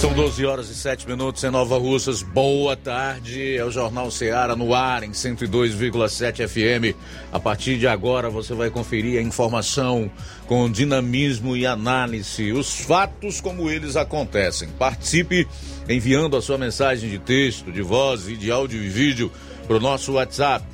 [0.00, 2.22] São 12 horas e 7 minutos em Nova Russas.
[2.22, 3.54] Boa tarde.
[3.54, 6.96] É o Jornal Ceará no ar em 102,7 FM.
[7.30, 10.10] A partir de agora você vai conferir a informação
[10.46, 14.70] com dinamismo e análise, os fatos como eles acontecem.
[14.70, 15.46] Participe
[15.86, 19.30] enviando a sua mensagem de texto, de voz e de áudio e vídeo
[19.66, 20.64] para o nosso WhatsApp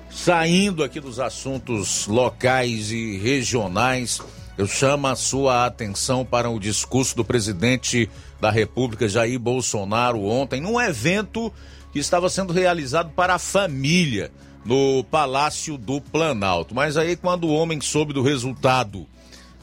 [0.10, 4.20] Saindo aqui dos assuntos locais e regionais,
[4.58, 8.10] eu chamo a sua atenção para o discurso do presidente
[8.42, 11.54] da República, Jair Bolsonaro, ontem, num evento
[11.96, 14.30] que estava sendo realizado para a família
[14.66, 16.76] no Palácio do Planalto.
[16.76, 19.08] Mas aí, quando o homem soube do resultado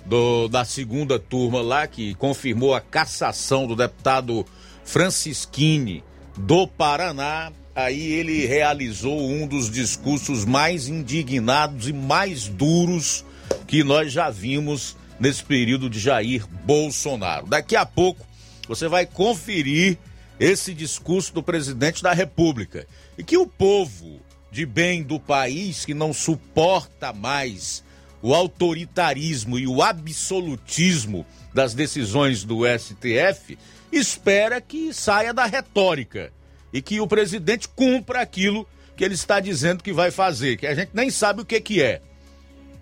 [0.06, 4.46] do, da segunda turma lá, que confirmou a cassação do deputado
[4.82, 6.02] Francisquini
[6.34, 13.26] do Paraná, aí ele realizou um dos discursos mais indignados e mais duros
[13.66, 17.46] que nós já vimos nesse período de Jair Bolsonaro.
[17.46, 18.24] Daqui a pouco
[18.66, 19.98] você vai conferir
[20.38, 24.20] esse discurso do presidente da República e que o povo
[24.50, 27.82] de bem do país que não suporta mais
[28.20, 33.58] o autoritarismo e o absolutismo das decisões do STF,
[33.90, 36.32] espera que saia da retórica
[36.72, 38.66] e que o presidente cumpra aquilo
[38.96, 41.82] que ele está dizendo que vai fazer, que a gente nem sabe o que, que
[41.82, 42.00] é.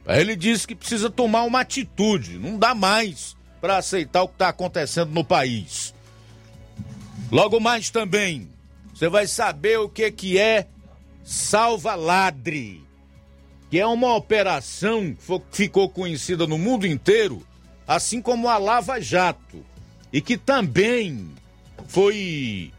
[0.07, 4.49] Ele disse que precisa tomar uma atitude, não dá mais para aceitar o que está
[4.49, 5.95] acontecendo no país.
[7.31, 8.49] Logo mais também,
[8.93, 10.67] você vai saber o que, que é
[11.23, 12.83] Salva Ladre,
[13.71, 17.47] que é uma operação que ficou conhecida no mundo inteiro,
[17.87, 19.65] assim como a Lava Jato,
[20.13, 21.31] e que também
[21.87, 22.73] foi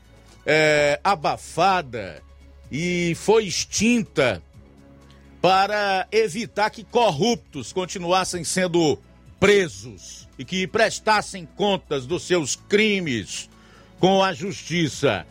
[0.46, 2.22] é, abafada
[2.70, 4.44] e foi extinta
[5.42, 9.00] para evitar que corruptos continuassem sendo
[9.40, 13.50] presos e que prestassem contas dos seus crimes
[14.02, 15.26] com a justiça.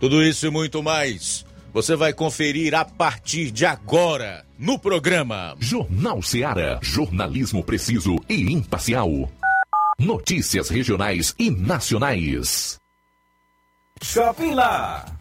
[0.00, 6.20] Tudo isso e muito mais você vai conferir a partir de agora no programa Jornal
[6.22, 6.80] Seara.
[6.82, 9.30] Jornalismo preciso e imparcial.
[9.98, 12.78] Notícias regionais e nacionais.
[14.02, 15.04] Shopping Lá.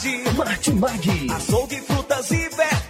[0.00, 0.36] Variedade.
[0.36, 1.30] Martimag.
[1.30, 2.89] Açougue, frutas e verduras.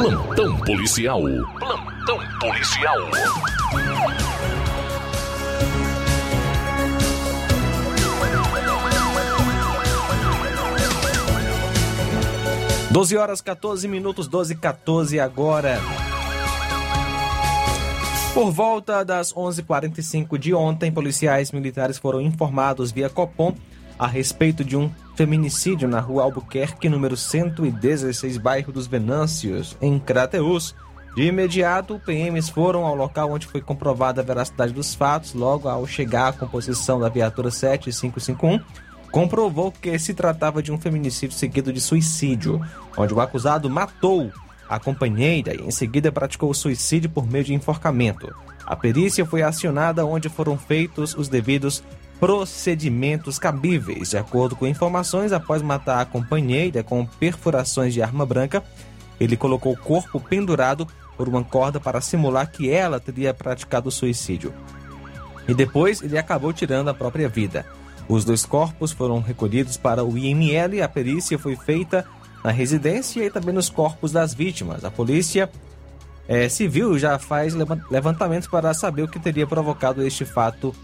[0.00, 1.20] Plantão policial.
[1.58, 2.96] Plantão policial.
[12.90, 15.78] Doze horas 14 minutos, 12 e 14 agora.
[18.32, 23.54] Por volta das 11h45 de ontem, policiais militares foram informados via Copom
[23.98, 30.74] a respeito de um feminicídio na rua Albuquerque, número 116, bairro dos Venâncios, em Crateus.
[31.14, 35.34] De imediato, PMs foram ao local onde foi comprovada a veracidade dos fatos.
[35.34, 38.60] Logo ao chegar à composição da viatura 7551,
[39.12, 42.58] comprovou que se tratava de um feminicídio seguido de suicídio,
[42.96, 44.32] onde o acusado matou
[44.70, 48.34] a companheira e em seguida praticou o suicídio por meio de enforcamento.
[48.64, 51.82] A perícia foi acionada onde foram feitos os devidos
[52.20, 54.10] procedimentos cabíveis.
[54.10, 58.62] De acordo com informações, após matar a companheira com perfurações de arma branca,
[59.18, 60.86] ele colocou o corpo pendurado
[61.16, 64.52] por uma corda para simular que ela teria praticado suicídio.
[65.48, 67.64] E depois ele acabou tirando a própria vida.
[68.06, 72.06] Os dois corpos foram recolhidos para o IML, a perícia foi feita
[72.44, 74.84] na residência e também nos corpos das vítimas.
[74.84, 75.50] A polícia
[76.28, 77.54] é, civil já faz
[77.90, 80.74] levantamentos para saber o que teria provocado este fato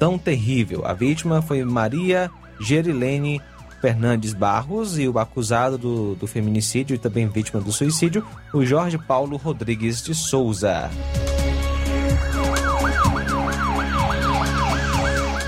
[0.00, 0.86] tão terrível.
[0.86, 3.40] A vítima foi Maria Gerilene
[3.82, 8.96] Fernandes Barros e o acusado do, do feminicídio e também vítima do suicídio, o Jorge
[8.96, 10.90] Paulo Rodrigues de Souza.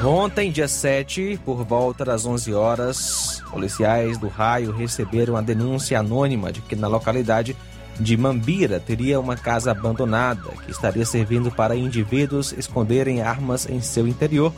[0.05, 6.51] Ontem, dia 7, por volta das 11 horas, policiais do raio receberam a denúncia anônima
[6.51, 7.57] de que na localidade
[8.01, 14.09] de Mambira teria uma casa abandonada que estaria servindo para indivíduos esconderem armas em seu
[14.09, 14.53] interior.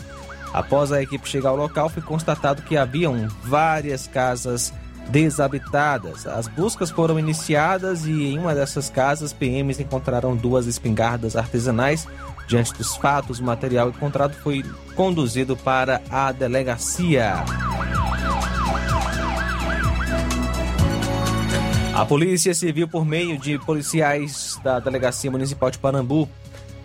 [0.53, 4.73] Após a equipe chegar ao local, foi constatado que haviam várias casas
[5.09, 6.27] desabitadas.
[6.27, 12.07] As buscas foram iniciadas e em uma dessas casas, PMs encontraram duas espingardas artesanais.
[12.47, 14.65] Diante dos fatos, o material encontrado foi
[14.95, 17.45] conduzido para a delegacia.
[21.95, 26.29] A Polícia Civil, por meio de policiais da Delegacia Municipal de Parambu,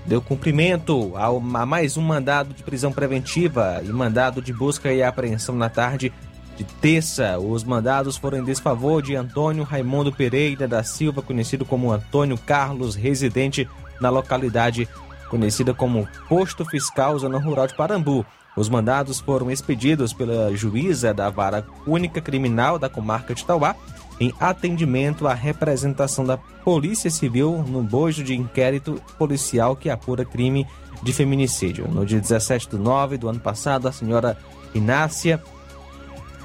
[0.05, 1.31] deu cumprimento a
[1.65, 6.13] mais um mandado de prisão preventiva e mandado de busca e apreensão na tarde
[6.55, 7.39] de terça.
[7.39, 12.93] Os mandados foram em desfavor de Antônio Raimundo Pereira da Silva, conhecido como Antônio Carlos,
[12.93, 13.67] residente
[13.99, 14.87] na localidade
[15.27, 18.23] conhecida como Posto Fiscal, Zona Rural de Parambu.
[18.55, 23.75] Os mandados foram expedidos pela juíza da Vara Única Criminal da comarca de Tauá
[24.19, 30.67] em atendimento à representação da Polícia Civil no bojo de inquérito policial que apura crime
[31.01, 31.87] de feminicídio.
[31.87, 34.37] No dia 17 de nove do ano passado, a senhora
[34.73, 35.41] Inácia,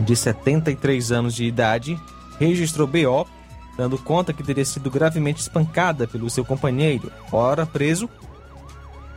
[0.00, 2.00] de 73 anos de idade,
[2.38, 3.26] registrou BO,
[3.76, 8.09] dando conta que teria sido gravemente espancada pelo seu companheiro, ora preso.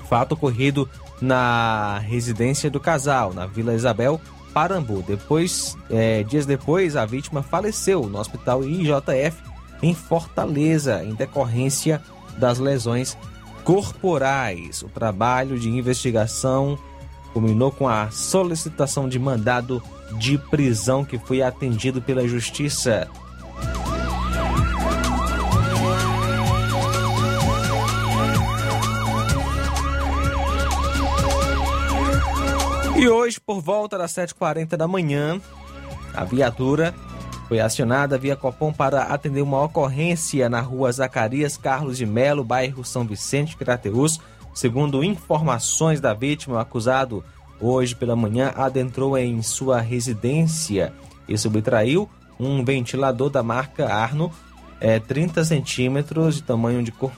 [0.10, 0.90] Fato ocorrido
[1.22, 4.22] na residência do casal, na Vila Isabel,
[4.58, 5.04] Parambu.
[5.04, 9.38] Depois, é, dias depois, a vítima faleceu no hospital IJF
[9.84, 12.02] em Fortaleza, em decorrência
[12.40, 13.16] das lesões
[13.64, 14.82] corporais.
[14.82, 16.76] O trabalho de investigação
[17.34, 19.80] culminou com a solicitação de mandado
[20.18, 23.08] de prisão que foi atendido pela Justiça.
[32.98, 35.40] E hoje, por volta das 7h40 da manhã,
[36.16, 36.96] a viatura
[37.48, 42.84] foi acionada via Copom para atender uma ocorrência na rua Zacarias Carlos de Melo, bairro
[42.84, 44.20] São Vicente, Crateus.
[44.52, 47.24] Segundo informações da vítima, o acusado
[47.62, 50.92] hoje pela manhã adentrou em sua residência
[51.30, 54.32] e subtraiu um ventilador da marca Arno,
[54.82, 57.12] é, 30 centímetros de tamanho de cor,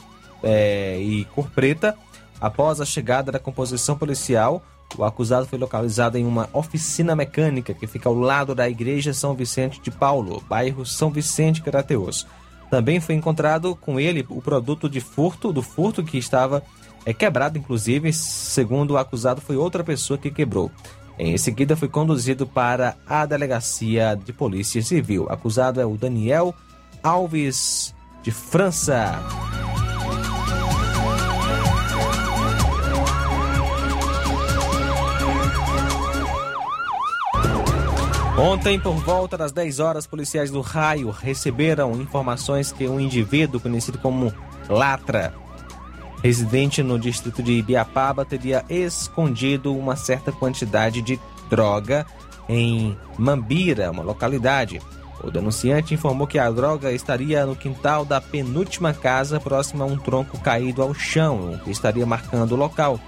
[0.44, 1.98] é, e cor preta.
[2.42, 4.62] Após a chegada da composição policial,
[4.98, 9.34] o acusado foi localizado em uma oficina mecânica que fica ao lado da Igreja São
[9.34, 12.26] Vicente de Paulo, bairro São Vicente Crateus.
[12.70, 16.64] Também foi encontrado com ele o produto de furto, do furto que estava
[17.06, 20.72] é, quebrado, inclusive, segundo o acusado, foi outra pessoa que quebrou.
[21.18, 25.26] Em seguida, foi conduzido para a delegacia de polícia civil.
[25.26, 26.54] O acusado é o Daniel
[27.04, 29.20] Alves de França.
[38.40, 43.98] Ontem, por volta das 10 horas, policiais do Raio receberam informações que um indivíduo conhecido
[43.98, 44.34] como
[44.70, 45.34] Latra,
[46.24, 51.20] residente no distrito de Ibiapaba, teria escondido uma certa quantidade de
[51.50, 52.06] droga
[52.48, 54.82] em Mambira, uma localidade.
[55.22, 59.98] O denunciante informou que a droga estaria no quintal da penúltima casa, próxima a um
[59.98, 63.02] tronco caído ao chão, o que estaria marcando o local.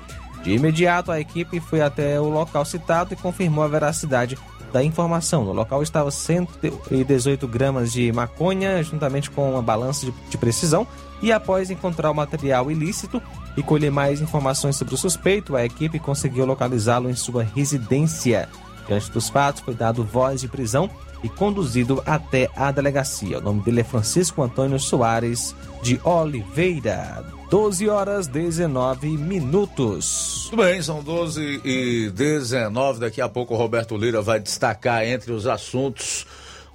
[0.44, 4.38] De imediato, a equipe foi até o local citado e confirmou a veracidade
[4.72, 5.44] da informação.
[5.44, 10.88] No local estava 118 gramas de maconha, juntamente com uma balança de, de precisão.
[11.22, 13.22] E após encontrar o material ilícito
[13.56, 18.50] e colher mais informações sobre o suspeito, a equipe conseguiu localizá-lo em sua residência.
[18.88, 20.90] Diante dos fatos, foi dado voz de prisão
[21.24, 23.38] e conduzido até a delegacia.
[23.38, 27.41] O nome dele é Francisco Antônio Soares de Oliveira.
[27.52, 30.48] 12 horas 19 minutos.
[30.50, 33.02] Tudo bem, são 12 e 19.
[33.02, 36.26] Daqui a pouco o Roberto Lira vai destacar entre os assuntos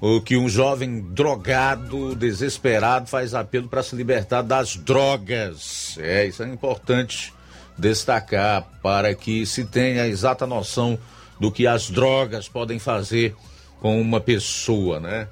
[0.02, 5.96] o que um jovem drogado, desesperado, faz apelo para se libertar das drogas.
[5.98, 7.32] É, isso é importante
[7.78, 10.98] destacar para que se tenha a exata noção
[11.40, 13.34] do que as drogas podem fazer
[13.80, 15.26] com uma pessoa, né?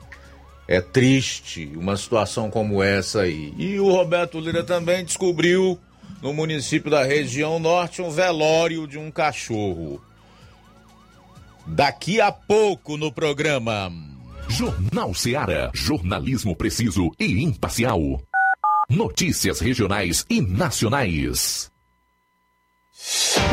[0.66, 3.52] É triste uma situação como essa aí.
[3.59, 5.78] E o Roberto Lira também descobriu
[6.23, 10.00] no município da região norte um velório de um cachorro.
[11.66, 13.92] Daqui a pouco no programa.
[14.49, 15.71] Jornal Seara.
[15.75, 18.23] Jornalismo preciso e imparcial.
[18.88, 21.71] Notícias regionais e nacionais.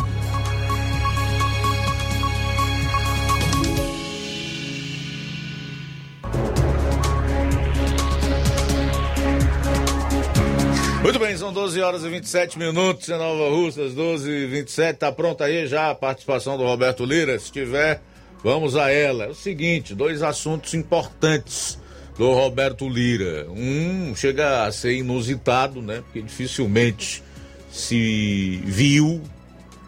[11.04, 15.00] Muito bem, são 12 horas e 27 minutos em Nova Russas, 12 e 27.
[15.00, 17.38] Tá pronta aí já a participação do Roberto Lira?
[17.38, 18.02] Se tiver,
[18.42, 19.26] vamos a ela.
[19.26, 21.78] É o seguinte: dois assuntos importantes
[22.18, 23.48] do Roberto Lira.
[23.50, 26.02] Um chega a ser inusitado, né?
[26.06, 27.22] Porque dificilmente
[27.70, 29.22] se viu,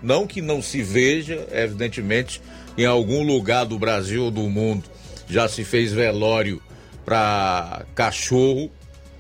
[0.03, 2.41] não que não se veja, evidentemente,
[2.77, 4.83] em algum lugar do Brasil ou do mundo
[5.29, 6.61] já se fez velório
[7.05, 8.69] para cachorro,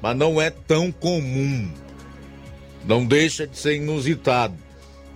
[0.01, 1.84] mas não é tão comum.
[2.87, 4.53] Não deixa de ser inusitado.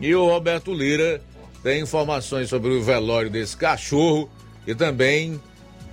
[0.01, 1.21] E o Roberto Lira
[1.61, 4.29] tem informações sobre o velório desse cachorro
[4.65, 5.39] e também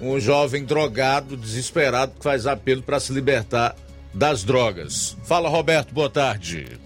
[0.01, 3.77] um jovem drogado, desesperado, que faz apelo para se libertar
[4.12, 5.17] das drogas.
[5.25, 6.79] Fala, Roberto, boa tarde.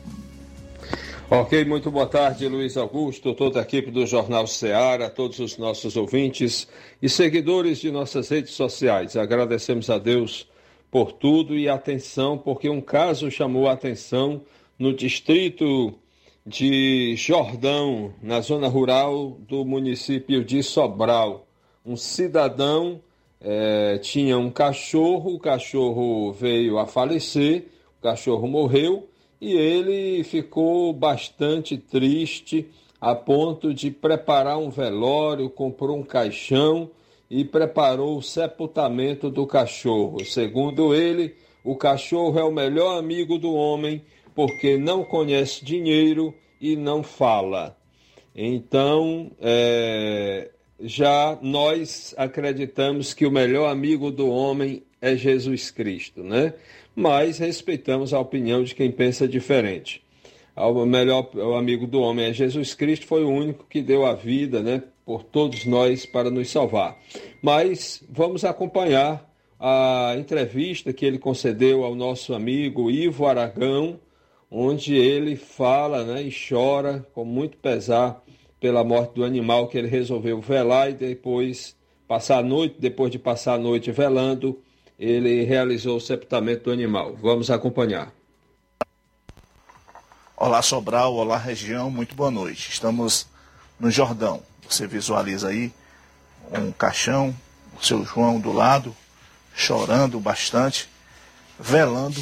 [1.31, 5.97] Ok, muito boa tarde, Luiz Augusto, toda a equipe do Jornal Ceará, todos os nossos
[5.97, 6.67] ouvintes
[7.01, 9.17] e seguidores de nossas redes sociais.
[9.17, 10.49] Agradecemos a Deus
[10.91, 14.43] por tudo e atenção, porque um caso chamou a atenção
[14.81, 15.93] no distrito
[16.47, 21.47] de Jordão, na zona rural do município de Sobral.
[21.85, 22.99] Um cidadão
[23.43, 27.67] eh, tinha um cachorro, o cachorro veio a falecer,
[27.99, 29.07] o cachorro morreu
[29.39, 32.67] e ele ficou bastante triste
[32.99, 36.91] a ponto de preparar um velório, comprou um caixão
[37.31, 40.25] e preparou o sepultamento do cachorro.
[40.25, 44.03] Segundo ele, o cachorro é o melhor amigo do homem
[44.35, 47.77] porque não conhece dinheiro e não fala.
[48.35, 56.55] Então, é, já nós acreditamos que o melhor amigo do homem é Jesus Cristo, né?
[56.95, 60.03] mas respeitamos a opinião de quem pensa diferente.
[60.57, 64.63] O melhor amigo do homem é Jesus Cristo, foi o único que deu a vida
[64.63, 66.99] né, por todos nós para nos salvar.
[67.41, 69.27] Mas vamos acompanhar
[69.59, 73.99] a entrevista que ele concedeu ao nosso amigo Ivo Aragão,
[74.51, 78.21] onde ele fala né, e chora com muito pesar
[78.59, 81.77] pela morte do animal que ele resolveu velar e depois
[82.09, 84.61] passar a noite, depois de passar a noite velando,
[84.99, 87.15] ele realizou o sepultamento do animal.
[87.15, 88.13] Vamos acompanhar.
[90.37, 92.71] Olá Sobral, olá região, muito boa noite.
[92.71, 93.27] Estamos
[93.79, 94.43] no Jordão.
[94.69, 95.73] Você visualiza aí
[96.53, 97.35] um caixão,
[97.79, 98.95] o seu João do lado,
[99.55, 100.89] chorando bastante,
[101.59, 102.21] velando,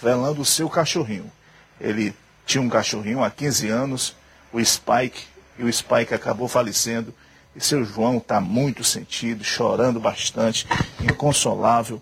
[0.00, 1.30] velando o seu cachorrinho.
[1.80, 2.14] Ele
[2.46, 4.16] tinha um cachorrinho há 15 anos,
[4.52, 5.26] o Spike,
[5.58, 7.12] e o Spike acabou falecendo
[7.58, 10.64] e seu João está muito sentido, chorando bastante,
[11.02, 12.00] inconsolável.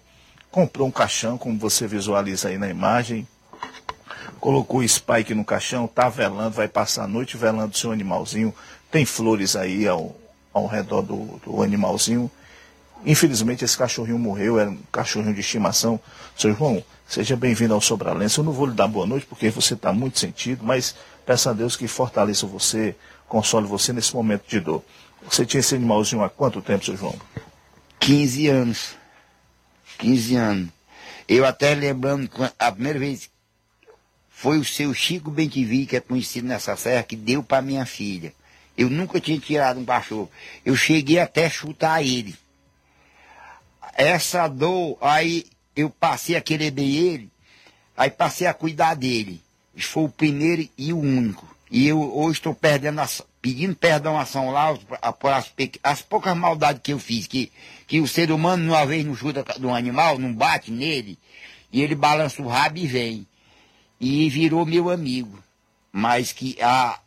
[0.51, 3.27] Comprou um caixão, como você visualiza aí na imagem.
[4.39, 8.55] Colocou o Spike no caixão, está velando, vai passar a noite velando seu animalzinho.
[8.91, 10.15] Tem flores aí ao,
[10.53, 12.31] ao redor do, do animalzinho.
[13.05, 15.99] Infelizmente esse cachorrinho morreu, era um cachorrinho de estimação.
[16.37, 18.37] Seu João, seja bem-vindo ao Sobralense.
[18.37, 20.95] Eu não vou lhe dar boa noite porque você está muito sentido, mas
[21.25, 22.95] peço a Deus que fortaleça você,
[23.27, 24.85] console você nesse momento de dor.
[25.23, 27.19] Você tinha esse animalzinho há quanto tempo, seu João?
[28.01, 28.97] 15 anos.
[29.97, 30.69] 15 anos.
[31.27, 33.31] Eu até lembrando, a primeira vez
[34.29, 38.35] foi o seu Chico Bentivi, que é conhecido nessa serra, que deu para minha filha.
[38.77, 40.31] Eu nunca tinha tirado um cachorro.
[40.67, 42.37] Eu cheguei até a chutar ele.
[43.95, 45.47] Essa dor, aí
[45.77, 47.31] eu passei a querer bem ele,
[47.97, 49.41] aí passei a cuidar dele.
[49.79, 51.47] Foi o primeiro e o único.
[51.71, 53.09] E eu hoje estou perdendo a,
[53.43, 54.81] pedindo perdão a São Lauro
[55.21, 57.53] por as, as, poucas maldades que eu fiz, que,
[57.87, 61.19] que o ser humano uma vez não chuta de um animal, não bate nele,
[61.73, 63.27] e ele balança o rabo e vem.
[64.01, 65.43] E virou meu amigo.
[65.93, 66.99] Mas que a,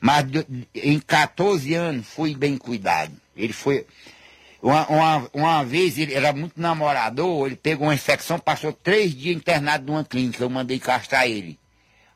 [0.00, 0.24] mas
[0.74, 3.12] em 14 anos fui bem cuidado.
[3.36, 3.86] Ele foi.
[4.66, 9.36] Uma, uma, uma vez ele era muito namorador, ele pegou uma infecção, passou três dias
[9.36, 11.56] internado numa clínica, eu mandei castrar ele.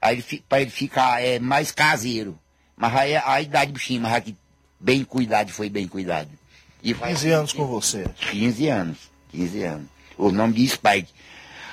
[0.03, 2.37] Aí ele, para ele ficar é, mais caseiro.
[2.77, 4.37] Mas aí a idade do bichinho, mas aqui
[4.81, 6.29] bem cuidado, foi bem cuidado.
[6.83, 8.05] E 15 anos com você?
[8.33, 8.99] 15 anos,
[9.31, 9.87] 15 anos.
[10.19, 11.13] O nome de Spike.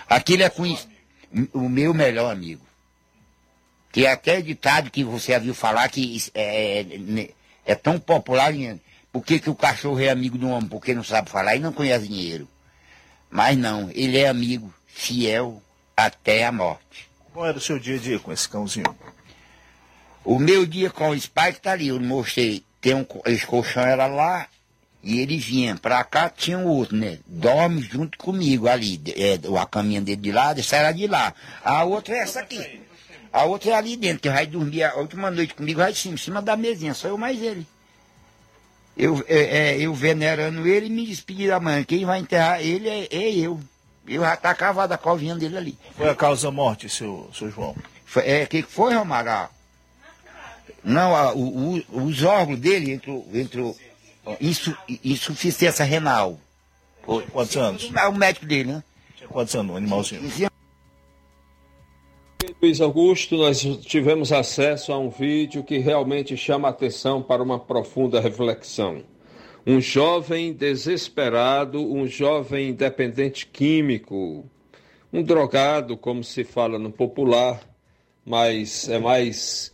[0.07, 0.91] Aquele é conhecido,
[1.53, 2.61] o meu melhor amigo.
[3.91, 7.29] Que é até ditado que você já viu falar que é, é,
[7.65, 8.53] é tão popular.
[9.11, 10.69] Por que, que o cachorro é amigo do homem?
[10.69, 12.47] Porque não sabe falar e não conhece dinheiro.
[13.29, 15.61] Mas não, ele é amigo, fiel
[15.95, 17.09] até a morte.
[17.33, 18.95] Qual era o seu dia a dia com esse cãozinho?
[20.23, 22.63] O meu dia com o Spike tá ali, eu mostrei.
[22.81, 24.47] Tem um, esse colchão era lá,
[25.03, 27.19] e ele vinha pra cá, tinha um outro, né?
[27.25, 29.01] Dorme junto comigo ali.
[29.15, 31.33] É, a caminha dele de lá, essa era de lá.
[31.63, 32.81] A outra é essa aqui.
[33.31, 36.17] A outra é ali dentro, que vai dormir a última noite comigo, vai cima, em
[36.17, 37.65] cima da mesinha, só eu mais ele.
[38.97, 41.83] Eu, é, é, eu venerando ele e me despedi da manhã.
[41.83, 43.59] Quem vai enterrar ele é, é eu.
[44.07, 45.77] Eu já tá cavada a covinha dele ali.
[45.95, 47.75] Foi a causa morte, seu, seu João?
[48.05, 49.29] Foi, é, que que foi, Romário?
[49.31, 49.49] Ah,
[50.83, 53.77] Não, a- o- o- os órgãos dele entrou, entrou
[54.39, 56.39] insu, insuficiência renal.
[57.31, 57.91] Quantos anos?
[57.95, 58.83] É o médico dele, né?
[59.17, 60.21] Tinha quantos anos, o animalzinho?
[62.59, 67.59] Luiz Augusto, nós tivemos acesso a um vídeo que realmente chama a atenção para uma
[67.59, 69.03] profunda reflexão.
[69.63, 74.43] Um jovem desesperado, um jovem dependente químico,
[75.13, 77.61] um drogado, como se fala no popular,
[78.25, 79.71] mas é mais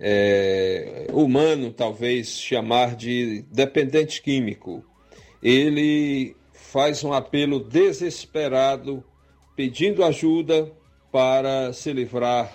[0.00, 4.84] é, humano, talvez, chamar de dependente químico.
[5.40, 9.04] Ele faz um apelo desesperado,
[9.54, 10.72] pedindo ajuda
[11.10, 12.52] para se livrar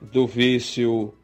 [0.00, 1.14] do vício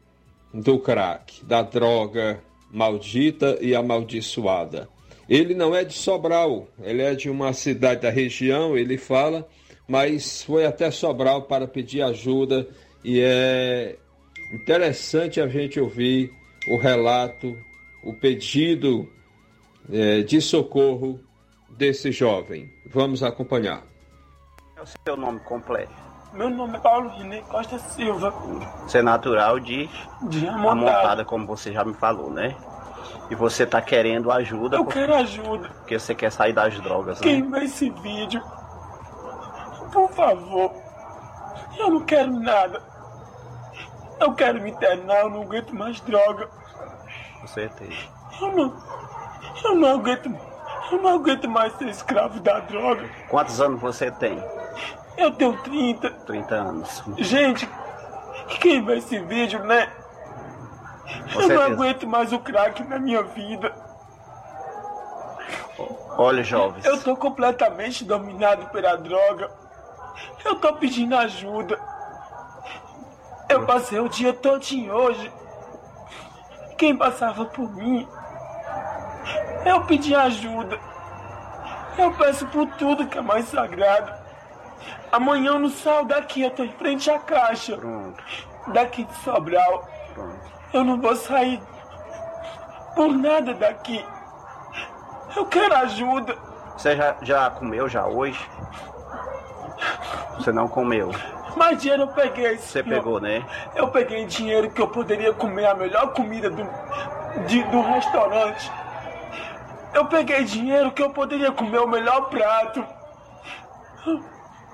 [0.53, 4.87] do crack, da droga maldita e amaldiçoada.
[5.27, 9.47] Ele não é de Sobral, ele é de uma cidade da região, ele fala,
[9.87, 12.67] mas foi até Sobral para pedir ajuda
[13.03, 13.95] e é
[14.51, 16.31] interessante a gente ouvir
[16.67, 17.55] o relato,
[18.03, 19.07] o pedido
[19.91, 21.19] eh, de socorro
[21.77, 22.69] desse jovem.
[22.87, 23.83] Vamos acompanhar.
[24.75, 26.08] É o seu nome completo.
[26.33, 28.31] Meu nome é Paulo René Costa Silva,
[28.83, 29.87] Você é natural de
[30.23, 31.25] de Amontada, Amontada.
[31.25, 32.55] como você já me falou, né?
[33.31, 35.69] E você tá querendo ajuda Eu por- quero ajuda.
[35.69, 37.23] porque você quer sair das drogas, né?
[37.23, 38.41] Quem vê esse vídeo,
[39.91, 40.71] por favor,
[41.77, 42.81] eu não quero nada.
[44.19, 46.47] Eu quero me internar, eu não aguento mais droga.
[47.41, 47.93] Com certeza.
[48.41, 48.73] Eu não,
[49.63, 50.35] eu não aguento,
[50.91, 53.09] eu não aguento mais ser escravo da droga.
[53.29, 54.43] Quantos anos você tem?
[55.19, 56.09] Eu tenho 30.
[56.11, 57.03] 30 anos.
[57.17, 57.69] Gente,
[58.61, 59.91] quem vê esse vídeo, né?
[61.33, 61.65] Com eu não certeza.
[61.65, 63.73] aguento mais o crack na minha vida.
[66.17, 66.85] Olha, jovens.
[66.85, 69.51] Eu tô completamente dominado pela droga.
[70.45, 71.77] Eu tô pedindo ajuda.
[73.49, 75.31] Eu passei o dia todinho hoje.
[76.77, 78.07] Quem passava por mim,
[79.65, 80.79] eu pedi ajuda.
[81.97, 84.18] Eu peço por tudo que é mais sagrado.
[85.11, 87.77] Amanhã eu não saio daqui, eu tô em frente à caixa.
[88.67, 89.87] Daqui de Sobral.
[90.73, 91.61] Eu não vou sair
[92.95, 94.05] por nada daqui.
[95.35, 96.35] Eu quero ajuda.
[96.77, 98.39] Você já, já comeu já hoje?
[100.35, 101.11] Você não comeu.
[101.55, 102.57] Mas dinheiro eu peguei.
[102.57, 102.97] Você senhor.
[102.97, 103.43] pegou, né?
[103.75, 106.63] Eu peguei dinheiro que eu poderia comer a melhor comida do,
[107.47, 108.71] de- do restaurante.
[109.93, 112.85] Eu peguei dinheiro que eu poderia comer o melhor prato.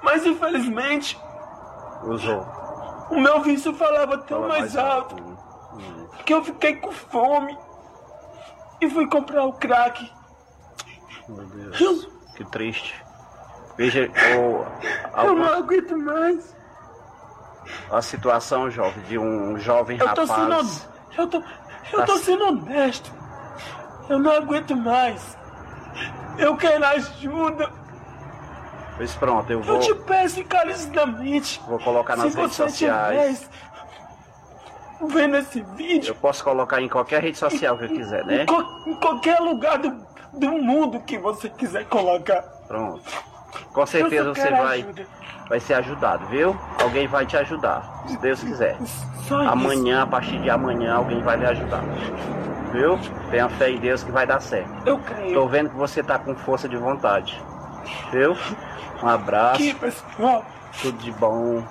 [0.06, 1.20] Mas infelizmente,
[2.04, 2.46] Usou.
[3.10, 5.16] o meu vício falava tão Fala mais mais alto
[6.24, 7.58] que eu fiquei com fome
[8.80, 10.12] e fui comprar o crack.
[11.28, 12.08] Meu Deus.
[12.36, 12.96] Que triste.
[13.78, 14.66] Veja o,
[15.22, 16.56] Eu não aguento mais.
[17.92, 20.30] a situação, jovem, de um jovem Eu rapaz.
[20.30, 20.82] sendo,
[21.18, 21.44] eu tô,
[21.94, 23.12] eu tô sendo honesto.
[24.08, 25.36] Eu não aguento mais.
[26.38, 27.85] Eu quero ajuda.
[28.98, 31.62] Pois pronto, eu Eu vou, te peço encarecidamente.
[31.68, 33.50] vou colocar nas redes sociais.
[35.02, 38.44] vendo esse vídeo, Eu posso colocar em qualquer rede social que eu quiser, né?
[38.44, 39.92] em, co- em qualquer lugar do,
[40.34, 42.42] do mundo que você quiser colocar.
[42.68, 43.04] Pronto.
[43.74, 45.06] Com certeza Eu você vai, ajuda.
[45.50, 46.56] vai ser ajudado, viu?
[46.82, 48.78] Alguém vai te ajudar, se Deus quiser.
[49.28, 49.52] Só isso.
[49.52, 51.82] Amanhã, a partir de amanhã, alguém vai lhe ajudar.
[52.72, 52.98] Viu?
[53.30, 54.70] Tenha fé em Deus que vai dar certo.
[54.86, 55.34] Eu creio.
[55.34, 57.42] Tô vendo que você tá com força de vontade.
[58.12, 58.38] Viu?
[59.02, 59.56] Um abraço.
[59.56, 60.46] Aqui, pessoal.
[60.82, 61.64] Tudo de bom.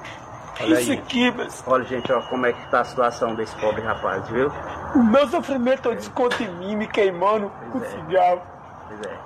[0.61, 0.98] Olha Isso aí.
[0.98, 1.74] aqui, pessoal.
[1.74, 4.50] Olha, gente, ó, como é que tá a situação desse pobre rapaz, viu?
[4.94, 8.40] O meu sofrimento eu desconto em mim, me queimando com cigarro.
[8.88, 9.18] Pois é.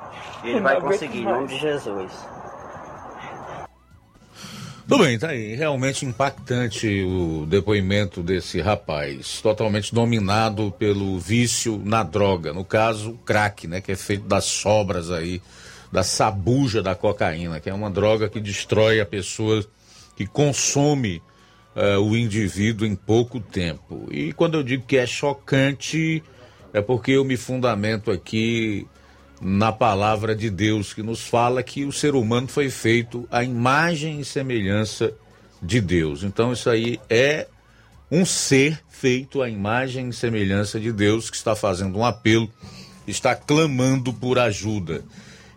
[0.42, 2.12] Eu ele não vai conseguir, em nome de Jesus.
[4.88, 5.54] Tudo bem, tá aí.
[5.54, 13.68] Realmente impactante o depoimento desse rapaz, totalmente dominado pelo vício na droga, no caso, crack,
[13.68, 15.42] né, que é feito das sobras aí,
[15.90, 19.64] da sabuja da cocaína, que é uma droga que destrói a pessoa
[20.16, 21.22] que consome
[21.74, 24.08] eh, o indivíduo em pouco tempo.
[24.10, 26.22] E quando eu digo que é chocante,
[26.72, 28.86] é porque eu me fundamento aqui
[29.40, 34.20] na palavra de Deus, que nos fala que o ser humano foi feito à imagem
[34.20, 35.12] e semelhança
[35.62, 36.22] de Deus.
[36.22, 37.46] Então, isso aí é
[38.10, 42.50] um ser feito à imagem e semelhança de Deus que está fazendo um apelo,
[43.06, 45.04] está clamando por ajuda.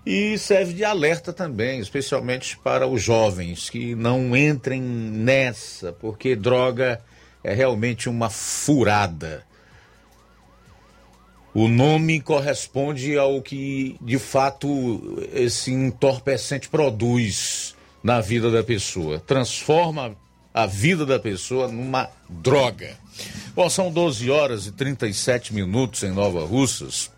[0.05, 6.99] E serve de alerta também, especialmente para os jovens que não entrem nessa, porque droga
[7.43, 9.45] é realmente uma furada.
[11.53, 20.15] O nome corresponde ao que de fato esse entorpecente produz na vida da pessoa, transforma
[20.53, 22.97] a vida da pessoa numa droga.
[23.53, 27.11] Bom, são 12 horas e 37 minutos em Nova Russas.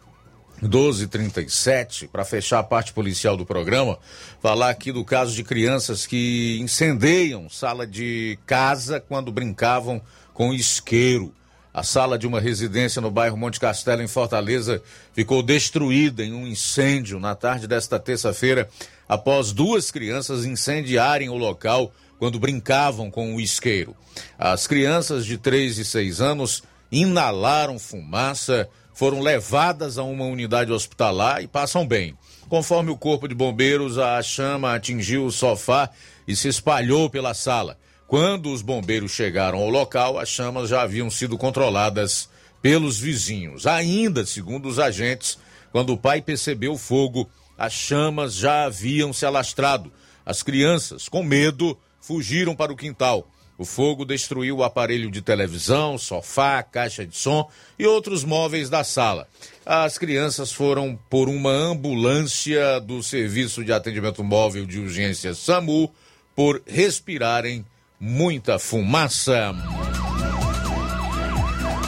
[0.63, 3.99] 12:37 para fechar a parte policial do programa,
[4.41, 10.01] falar aqui do caso de crianças que incendeiam sala de casa quando brincavam
[10.33, 11.33] com isqueiro.
[11.73, 16.45] A sala de uma residência no bairro Monte Castelo, em Fortaleza, ficou destruída em um
[16.45, 18.69] incêndio na tarde desta terça-feira,
[19.09, 23.95] após duas crianças incendiarem o local quando brincavam com o isqueiro.
[24.37, 31.41] As crianças de 3 e 6 anos inalaram fumaça, foram levadas a uma unidade hospitalar
[31.43, 32.15] e passam bem.
[32.47, 35.89] Conforme o corpo de bombeiros, a chama atingiu o sofá
[36.27, 37.77] e se espalhou pela sala.
[38.07, 42.29] Quando os bombeiros chegaram ao local, as chamas já haviam sido controladas
[42.61, 43.65] pelos vizinhos.
[43.65, 45.37] Ainda, segundo os agentes,
[45.71, 49.91] quando o pai percebeu o fogo, as chamas já haviam se alastrado.
[50.25, 53.27] As crianças, com medo, fugiram para o quintal.
[53.57, 58.83] O fogo destruiu o aparelho de televisão, sofá, caixa de som e outros móveis da
[58.83, 59.27] sala.
[59.65, 65.93] As crianças foram por uma ambulância do Serviço de Atendimento Móvel de Urgência SAMU
[66.35, 67.63] por respirarem
[67.99, 69.53] muita fumaça.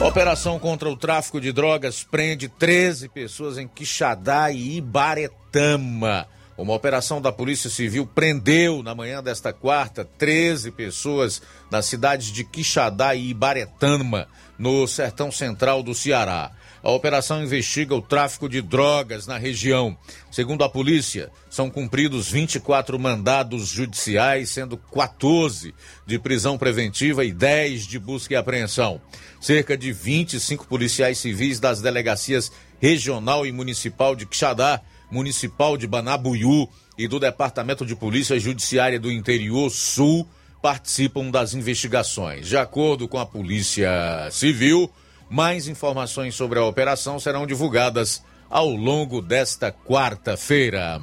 [0.00, 6.28] Operação contra o tráfico de drogas prende 13 pessoas em Quixadá e Ibaretama.
[6.58, 12.44] Uma operação da Polícia Civil prendeu na manhã desta quarta 13 pessoas nas cidades de
[12.44, 14.26] Quixadá e Ibaretama,
[14.58, 16.50] no sertão central do Ceará.
[16.82, 19.98] A operação investiga o tráfico de drogas na região.
[20.30, 25.74] Segundo a polícia, são cumpridos 24 mandados judiciais, sendo 14
[26.06, 28.98] de prisão preventiva e 10 de busca e apreensão.
[29.40, 36.68] Cerca de 25 policiais civis das delegacias regional e municipal de Quixadá Municipal de Banabuiú
[36.98, 40.26] e do Departamento de Polícia Judiciária do Interior Sul
[40.60, 42.48] participam das investigações.
[42.48, 44.90] De acordo com a Polícia Civil,
[45.30, 51.00] mais informações sobre a operação serão divulgadas ao longo desta quarta-feira.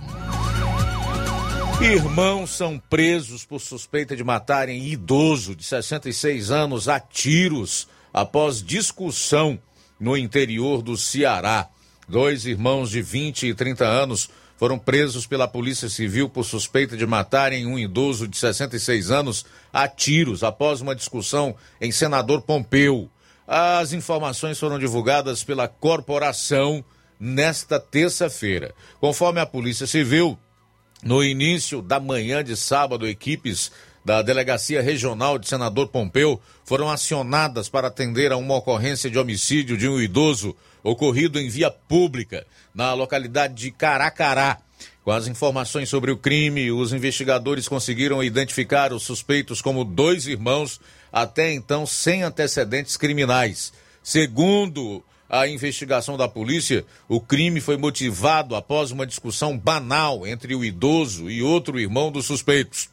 [1.82, 9.60] Irmãos são presos por suspeita de matarem idoso de 66 anos a tiros após discussão
[10.00, 11.68] no interior do Ceará.
[12.14, 17.08] Dois irmãos de 20 e 30 anos foram presos pela Polícia Civil por suspeita de
[17.08, 23.10] matarem um idoso de 66 anos a tiros após uma discussão em Senador Pompeu.
[23.48, 26.86] As informações foram divulgadas pela corporação
[27.20, 28.76] nesta terça-feira.
[29.00, 30.38] Conforme a Polícia Civil,
[31.02, 33.72] no início da manhã de sábado, equipes
[34.06, 39.76] da Delegacia Regional de Senador Pompeu foram acionadas para atender a uma ocorrência de homicídio
[39.76, 44.60] de um idoso ocorrido em via pública na localidade de Caracará.
[45.04, 50.80] Com as informações sobre o crime, os investigadores conseguiram identificar os suspeitos como dois irmãos,
[51.12, 53.74] até então sem antecedentes criminais.
[54.02, 60.64] Segundo a investigação da polícia, o crime foi motivado após uma discussão banal entre o
[60.64, 62.90] idoso e outro irmão dos suspeitos.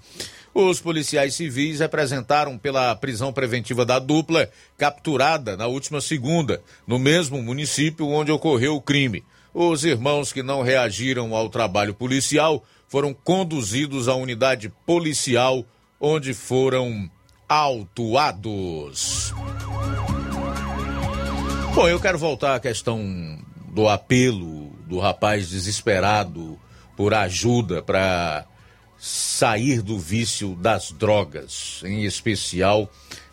[0.53, 7.41] Os policiais civis representaram pela prisão preventiva da dupla, capturada na última segunda, no mesmo
[7.41, 9.25] município onde ocorreu o crime.
[9.55, 15.65] Os irmãos que não reagiram ao trabalho policial foram conduzidos à unidade policial,
[16.01, 17.09] onde foram
[17.49, 19.33] autuados.
[21.75, 23.39] Bom, eu quero voltar à questão
[23.73, 26.59] do apelo do rapaz desesperado
[26.97, 28.45] por ajuda para
[29.01, 32.93] sair do vício das drogas, em especial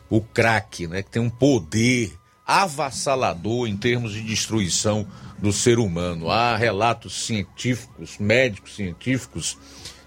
[0.10, 5.06] o crack, né, que tem um poder avassalador em termos de destruição
[5.38, 6.32] do ser humano.
[6.32, 9.58] Há relatos científicos, médicos científicos,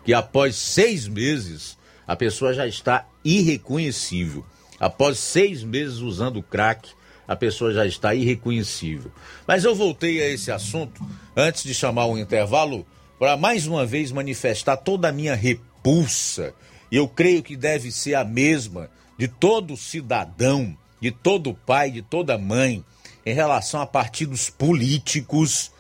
[0.03, 4.45] que após seis meses a pessoa já está irreconhecível.
[4.81, 6.89] Após seis meses usando crack,
[7.29, 9.13] a pessoa já está irreconhecível.
[9.47, 12.87] Mas eu voltei a esse assunto antes de chamar o intervalo
[13.21, 16.55] para mais uma vez manifestar toda a minha repulsa,
[16.91, 22.01] e eu creio que deve ser a mesma de todo cidadão, de todo pai, de
[22.01, 22.83] toda mãe,
[23.27, 25.71] em relação a partidos políticos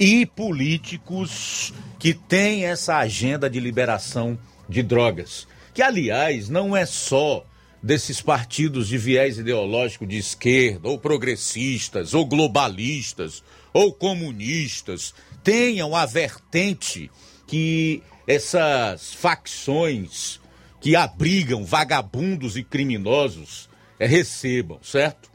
[0.00, 4.36] e políticos que têm essa agenda de liberação
[4.68, 5.46] de drogas.
[5.72, 7.46] Que, aliás, não é só
[7.80, 16.06] desses partidos de viés ideológico de esquerda, ou progressistas, ou globalistas, ou comunistas, tenham a
[16.06, 17.10] vertente
[17.46, 20.40] que essas facções
[20.80, 23.68] que abrigam vagabundos e criminosos
[23.98, 25.30] é, recebam, certo?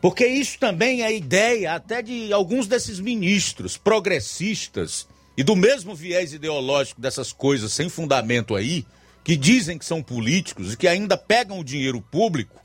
[0.00, 6.34] Porque isso também é ideia até de alguns desses ministros progressistas e do mesmo viés
[6.34, 8.84] ideológico dessas coisas sem fundamento aí,
[9.24, 12.60] que dizem que são políticos e que ainda pegam o dinheiro público,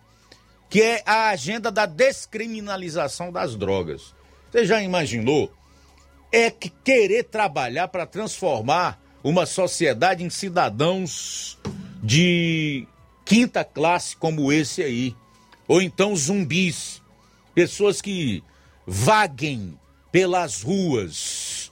[0.70, 4.14] que é a agenda da descriminalização das drogas.
[4.52, 5.52] Você já imaginou?
[6.32, 11.58] É que querer trabalhar para transformar uma sociedade em cidadãos
[12.02, 12.88] de
[13.26, 15.16] quinta classe como esse aí,
[15.68, 17.02] ou então zumbis,
[17.54, 18.44] pessoas que
[18.88, 19.78] vaguem
[20.12, 21.72] pelas ruas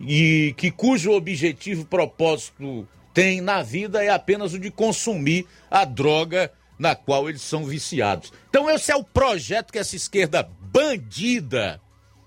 [0.00, 6.52] e que cujo objetivo propósito tem na vida é apenas o de consumir a droga
[6.78, 8.32] na qual eles são viciados.
[8.48, 11.80] Então esse é o projeto que essa esquerda bandida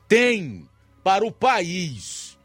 [0.09, 0.67] tem
[1.03, 2.37] para o país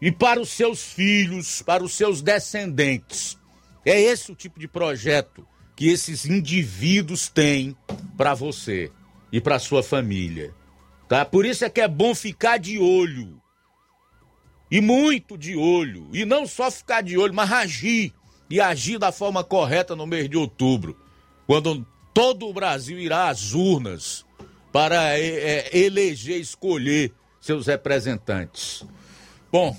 [0.00, 3.38] e para os seus filhos, para os seus descendentes.
[3.84, 7.74] É esse o tipo de projeto que esses indivíduos têm
[8.16, 8.92] para você
[9.32, 10.54] e para sua família.
[11.08, 11.24] Tá?
[11.24, 13.40] Por isso é que é bom ficar de olho.
[14.70, 16.08] E muito de olho.
[16.12, 18.12] E não só ficar de olho, mas agir.
[18.50, 20.98] E agir da forma correta no mês de outubro.
[21.46, 24.24] Quando todo o Brasil irá às urnas
[24.72, 28.84] para é, eleger, escolher seus representantes.
[29.50, 29.76] Bom,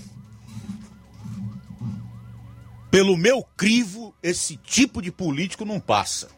[2.92, 6.30] pelo meu crivo, esse tipo de político não passa.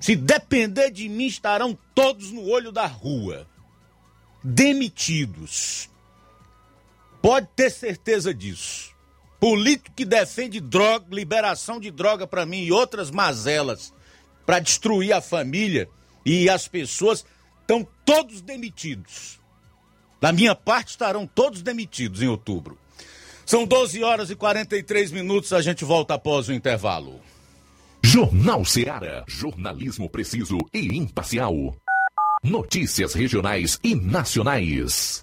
[0.00, 3.46] Se depender de mim, estarão todos no olho da rua.
[4.42, 5.88] Demitidos.
[7.22, 8.92] Pode ter certeza disso.
[9.38, 13.92] Político que defende droga, liberação de droga para mim e outras mazelas
[14.44, 15.88] para destruir a família
[16.28, 17.24] e as pessoas
[17.62, 19.40] estão todos demitidos.
[20.20, 22.78] Da minha parte, estarão todos demitidos em outubro.
[23.46, 27.20] São 12 horas e 43 minutos, a gente volta após o intervalo.
[28.04, 29.24] Jornal Seara.
[29.26, 31.74] Jornalismo preciso e imparcial.
[32.44, 35.22] Notícias regionais e nacionais.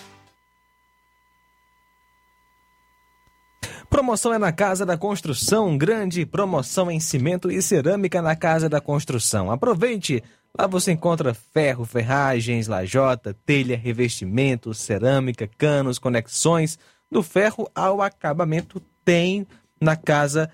[3.91, 8.79] Promoção é na Casa da Construção, grande promoção em cimento e cerâmica na Casa da
[8.79, 9.51] Construção.
[9.51, 10.23] Aproveite!
[10.57, 16.79] Lá você encontra ferro, ferragens, lajota, telha, revestimento, cerâmica, canos, conexões.
[17.11, 19.45] Do ferro ao acabamento tem
[19.79, 20.49] na Casa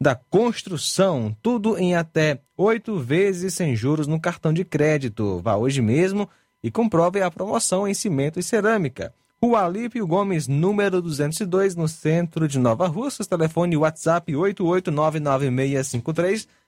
[0.00, 1.36] da Construção.
[1.42, 5.40] Tudo em até oito vezes sem juros no cartão de crédito.
[5.42, 6.30] Vá hoje mesmo
[6.62, 9.12] e comprove a promoção em cimento e cerâmica.
[9.42, 13.26] Rua Alípio Gomes, número 202, no centro de Nova Russas.
[13.26, 14.30] Telefone WhatsApp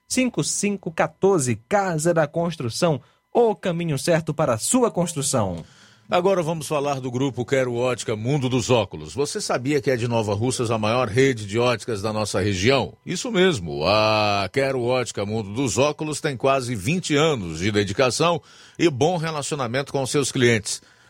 [0.09, 1.59] 88996535514.
[1.69, 2.99] Casa da Construção,
[3.31, 5.63] o caminho certo para a sua construção.
[6.09, 9.13] Agora vamos falar do grupo Quero Ótica Mundo dos Óculos.
[9.13, 12.93] Você sabia que é de Nova Russas a maior rede de óticas da nossa região?
[13.05, 18.41] Isso mesmo, a Quero Ótica Mundo dos Óculos tem quase 20 anos de dedicação
[18.79, 20.81] e bom relacionamento com seus clientes.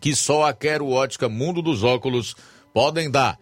[0.00, 2.34] que só a Quero Ótica Mundo dos Óculos
[2.72, 3.38] podem dar.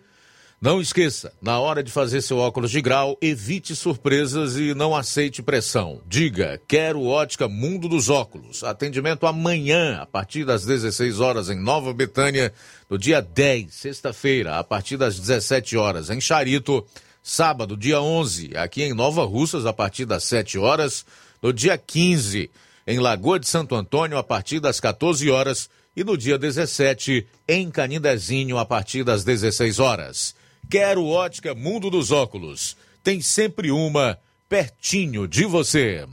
[0.60, 5.40] Não esqueça, na hora de fazer seu óculos de grau, evite surpresas e não aceite
[5.40, 6.02] pressão.
[6.04, 8.64] Diga, quero ótica Mundo dos Óculos.
[8.64, 12.52] Atendimento amanhã, a partir das 16 horas em Nova Betânia,
[12.90, 16.84] no dia 10, sexta-feira, a partir das 17 horas em Charito,
[17.22, 21.06] sábado, dia 11, aqui em Nova Russas, a partir das 7 horas,
[21.40, 22.50] no dia 15,
[22.84, 27.68] em Lagoa de Santo Antônio, a partir das 14 horas, e no dia 17, em
[27.72, 30.32] Canindezinho, a partir das 16 horas.
[30.70, 32.76] Quero ótica Mundo dos Óculos.
[33.02, 34.16] Tem sempre uma
[34.48, 36.06] pertinho de você.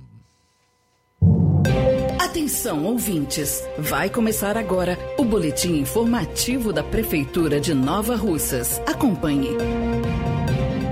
[2.19, 3.63] Atenção, ouvintes!
[3.77, 8.81] Vai começar agora o boletim informativo da Prefeitura de Nova Russas.
[8.87, 9.51] Acompanhe.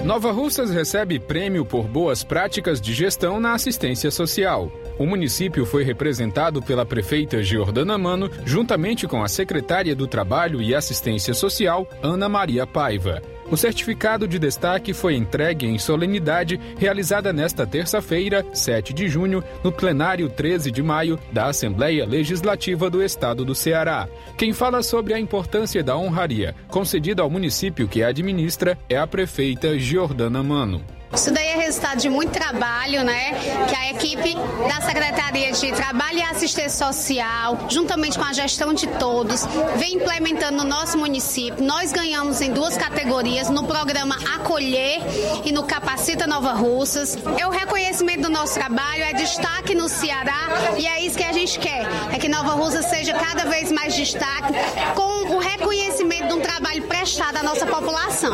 [0.05, 4.71] Nova Russas recebe prêmio por boas práticas de gestão na assistência social.
[4.97, 10.75] O município foi representado pela prefeita Giordana Mano, juntamente com a secretária do Trabalho e
[10.75, 13.21] Assistência Social, Ana Maria Paiva.
[13.49, 19.71] O certificado de destaque foi entregue em solenidade realizada nesta terça-feira, 7 de junho, no
[19.71, 24.07] plenário 13 de maio da Assembleia Legislativa do Estado do Ceará.
[24.37, 29.05] Quem fala sobre a importância da honraria concedida ao município que a administra é a
[29.05, 30.81] prefeita Giordana Mano.
[31.15, 33.31] Isso daí é resultado de muito trabalho, né?
[33.67, 34.35] Que a equipe
[34.67, 39.45] da Secretaria de Trabalho e Assistência Social, juntamente com a gestão de todos,
[39.75, 41.63] vem implementando no nosso município.
[41.63, 45.01] Nós ganhamos em duas categorias, no programa Acolher
[45.45, 47.17] e no Capacita Nova Russas.
[47.37, 51.31] É o reconhecimento do nosso trabalho, é destaque no Ceará e é isso que a
[51.31, 51.85] gente quer.
[52.11, 54.53] É que Nova Russas seja cada vez mais destaque
[54.95, 58.33] com o reconhecimento de um trabalho prestado à nossa população.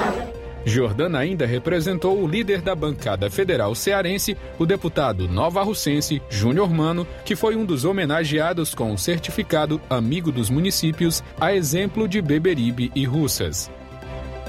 [0.66, 7.08] Jordana ainda representou o líder da bancada federal cearense, o deputado nova russense Júnior Mano,
[7.24, 12.92] que foi um dos homenageados com o certificado Amigo dos Municípios, a exemplo de Beberibe
[12.94, 13.72] e Russas.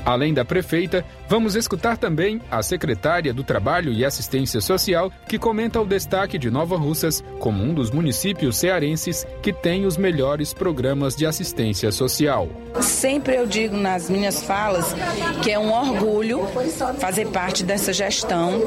[0.04, 5.80] Além da prefeita, vamos escutar também a secretária do Trabalho e Assistência Social, que comenta
[5.80, 11.14] o destaque de Nova Russas como um dos municípios cearenses que tem os melhores programas
[11.14, 12.48] de assistência social.
[12.80, 14.94] Sempre eu digo nas minhas falas
[15.42, 16.46] que é um orgulho
[16.98, 18.60] fazer parte dessa gestão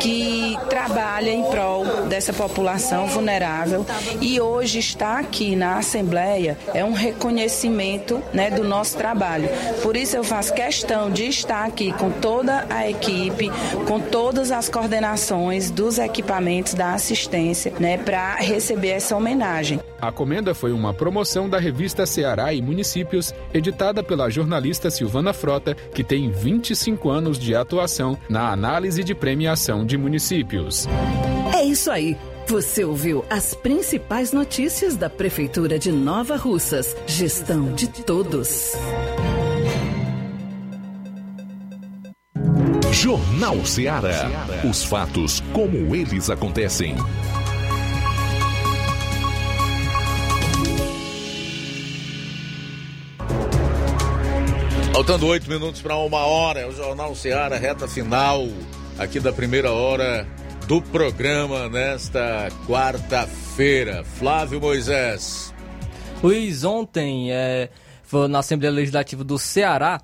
[0.00, 3.84] que trabalha em prol dessa população vulnerável
[4.20, 9.48] e hoje estar aqui na Assembleia é um reconhecimento né, do nosso trabalho.
[9.82, 13.50] Por isso eu faço questão de estar aqui com toda a equipe,
[13.86, 19.78] com todas as coordenações dos equipamentos da assistência, né, para receber essa homenagem.
[20.00, 25.74] A comenda foi uma promoção da revista Ceará e Municípios, editada pela jornalista Silvana Frota,
[25.74, 30.88] que tem 25 anos de atuação na análise de premiação de municípios.
[31.54, 32.16] É isso aí.
[32.46, 36.96] Você ouviu as principais notícias da Prefeitura de Nova Russas.
[37.06, 38.72] Gestão de todos.
[42.94, 44.30] Jornal Ceará.
[44.62, 46.94] Os fatos como eles acontecem.
[54.92, 58.46] Faltando oito minutos para uma hora, é o Jornal Ceará, reta final
[58.96, 60.24] aqui da primeira hora
[60.68, 64.04] do programa nesta quarta-feira.
[64.04, 65.52] Flávio Moisés.
[66.22, 67.68] Luiz, ontem, é,
[68.30, 70.00] na Assembleia Legislativa do Ceará,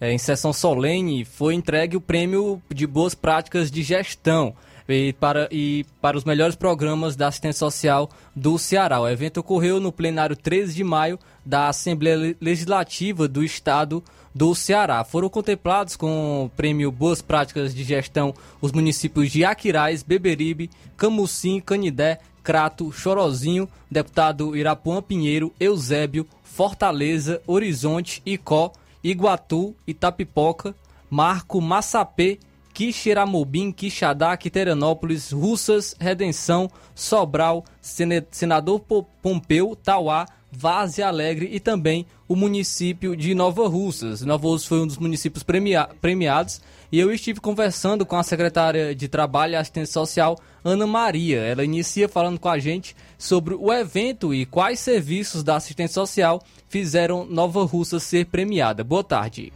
[0.00, 4.54] é, em sessão solene, foi entregue o prêmio de boas práticas de gestão
[4.88, 9.00] e para, e para os melhores programas da assistência social do Ceará.
[9.00, 14.02] O evento ocorreu no plenário 13 de maio da Assembleia Legislativa do Estado
[14.34, 15.04] do Ceará.
[15.04, 21.60] Foram contemplados com o prêmio Boas Práticas de Gestão os municípios de Aquiraz, Beberibe, Camucim,
[21.60, 28.72] Canidé, Crato, Chorozinho, deputado Irapuã Pinheiro, Eusébio, Fortaleza, Horizonte, Icó,
[29.04, 30.74] Iguatu, Itapipoca,
[31.10, 32.38] Marco, Massapê,
[32.72, 38.80] Quixeramobim, Quixadá, Quiteranópolis, Russas, Redenção, Sobral, Senador
[39.22, 44.22] Pompeu, Tauá, Várzea Alegre e também o município de Nova Russas.
[44.22, 46.60] Nova Russas foi um dos municípios premia premiados
[46.94, 51.40] e eu estive conversando com a secretária de Trabalho e Assistência Social, Ana Maria.
[51.40, 56.40] Ela inicia falando com a gente sobre o evento e quais serviços da assistência social
[56.68, 58.84] fizeram Nova Russas ser premiada.
[58.84, 59.52] Boa tarde.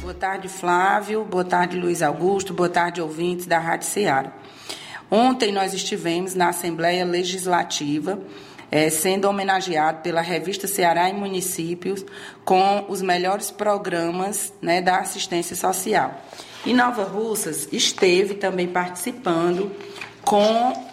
[0.00, 1.22] Boa tarde, Flávio.
[1.26, 2.54] Boa tarde, Luiz Augusto.
[2.54, 4.32] Boa tarde, ouvintes da Rádio Ceará.
[5.10, 8.18] Ontem nós estivemos na Assembleia Legislativa
[8.70, 12.04] é, sendo homenageado pela revista Ceará e Municípios
[12.42, 16.20] com os melhores programas né, da assistência social.
[16.66, 19.70] E Nova Russas esteve também participando
[20.24, 20.86] com,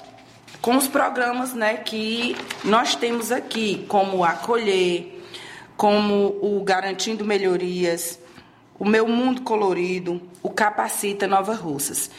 [0.62, 5.22] com os programas né, que nós temos aqui, como Acolher,
[5.78, 8.20] como o Garantindo Melhorias,
[8.78, 12.12] o Meu Mundo Colorido, o Capacita Nova Russas.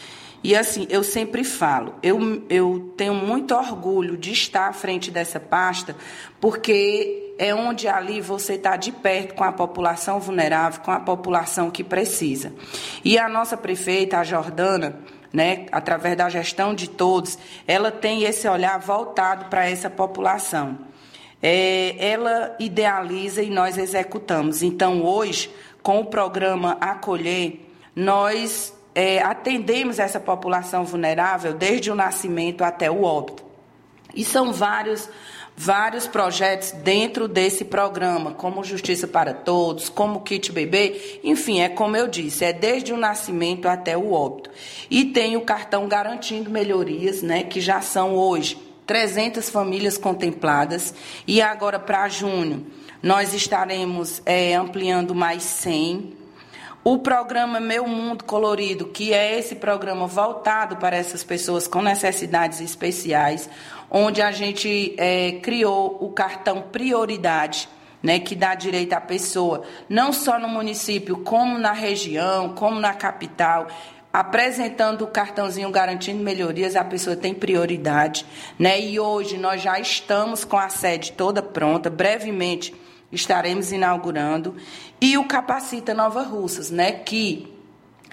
[0.44, 5.38] E assim, eu sempre falo, eu, eu tenho muito orgulho de estar à frente dessa
[5.38, 5.94] pasta,
[6.40, 11.70] porque é onde ali você está de perto com a população vulnerável, com a população
[11.70, 12.52] que precisa.
[13.04, 14.98] E a nossa prefeita, a Jordana,
[15.32, 20.78] né, através da gestão de todos, ela tem esse olhar voltado para essa população.
[21.40, 24.62] É, ela idealiza e nós executamos.
[24.62, 25.50] Então, hoje,
[25.82, 27.60] com o programa Acolher,
[27.96, 33.44] nós é, atendemos essa população vulnerável desde o nascimento até o óbito.
[34.14, 35.08] E são vários
[35.56, 41.96] vários projetos dentro desse programa, como Justiça para Todos, como Kit Bebê, enfim, é como
[41.96, 44.50] eu disse, é desde o nascimento até o óbito.
[44.90, 50.94] E tem o cartão garantindo melhorias, né, que já são hoje 300 famílias contempladas
[51.26, 52.66] e agora para junho
[53.02, 56.21] nós estaremos é, ampliando mais 100
[56.84, 62.60] o programa Meu Mundo Colorido, que é esse programa voltado para essas pessoas com necessidades
[62.60, 63.48] especiais,
[63.88, 67.68] onde a gente é, criou o cartão Prioridade.
[68.02, 72.92] Né, que dá direito à pessoa, não só no município, como na região, como na
[72.94, 73.68] capital,
[74.12, 78.26] apresentando o cartãozinho garantindo melhorias, a pessoa tem prioridade,
[78.58, 78.80] né?
[78.80, 82.74] E hoje nós já estamos com a sede toda pronta, brevemente
[83.12, 84.56] estaremos inaugurando,
[85.02, 87.52] e o Capacita Nova Russas, né, que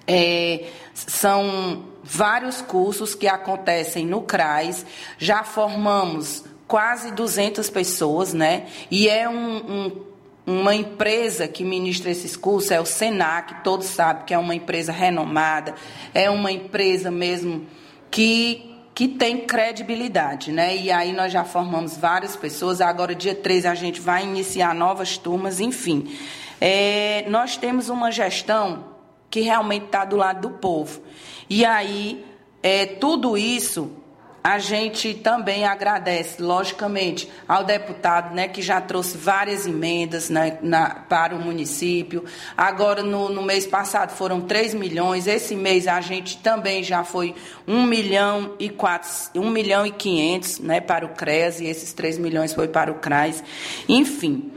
[0.07, 0.65] é,
[0.95, 9.29] são vários cursos que acontecem no CRAS, já formamos quase 200 pessoas, né, e é
[9.29, 10.09] um, um
[10.47, 14.91] uma empresa que ministra esses cursos é o Senac, todos sabem que é uma empresa
[14.91, 15.75] renomada,
[16.11, 17.67] é uma empresa mesmo
[18.09, 18.65] que
[18.95, 20.75] que tem credibilidade, né?
[20.75, 25.17] E aí nós já formamos várias pessoas, agora dia 13 a gente vai iniciar novas
[25.17, 26.17] turmas, enfim.
[26.59, 28.85] É, nós temos uma gestão
[29.29, 31.01] que realmente está do lado do povo.
[31.49, 32.25] E aí,
[32.61, 33.99] é, tudo isso
[34.43, 40.89] a gente também agradece, logicamente, ao deputado né, que já trouxe várias emendas né, na,
[40.95, 42.23] para o município.
[42.55, 45.27] Agora, no, no, mês passado, foram 3 milhões.
[45.27, 47.35] Esse mês a gente também já foi
[47.67, 52.17] 1 milhão e, 4, 1 milhão e 500 né, para o CRES, e esses 3
[52.17, 53.43] milhões foi para o CRAS.
[53.87, 54.51] Enfim,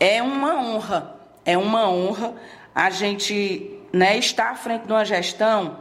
[0.00, 1.14] é uma honra,
[1.44, 2.34] é uma honra
[2.74, 5.78] a gente né, estar à frente de uma gestão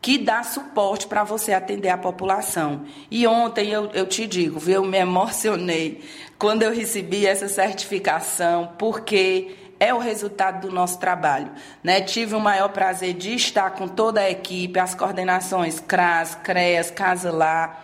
[0.00, 2.84] que dá suporte para você atender a população.
[3.08, 6.02] E ontem eu, eu te digo, viu, eu me emocionei
[6.36, 11.52] quando eu recebi essa certificação, porque é o resultado do nosso trabalho.
[11.84, 12.00] Né?
[12.00, 17.30] Tive o maior prazer de estar com toda a equipe, as coordenações CRAS, CREAS, Casa
[17.30, 17.80] Lá,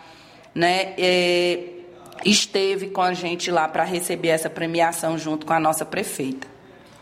[0.53, 0.95] né?
[0.99, 1.61] É,
[2.25, 6.58] esteve com a gente lá para receber essa premiação junto com a nossa prefeita.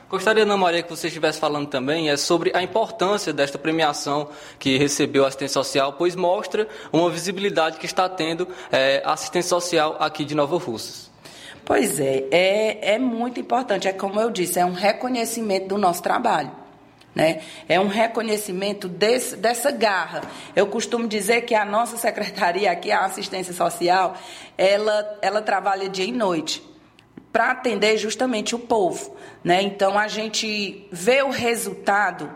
[0.09, 4.79] Gostaria, Ana Maria, que você estivesse falando também é sobre a importância desta premiação que
[4.79, 9.97] recebeu a assistência social, pois mostra uma visibilidade que está tendo é, a assistência social
[9.99, 11.11] aqui de Nova Russas.
[11.65, 13.89] Pois é, é, é muito importante.
[13.89, 16.53] É como eu disse, é um reconhecimento do nosso trabalho.
[17.13, 17.41] Né?
[17.69, 20.23] É um reconhecimento desse, dessa garra.
[20.55, 24.17] Eu costumo dizer que a nossa secretaria aqui, a assistência social,
[24.57, 26.76] ela, ela trabalha dia e noite
[27.37, 29.15] para atender justamente o povo.
[29.45, 29.61] Né?
[29.61, 32.33] Então, a gente vê o resultado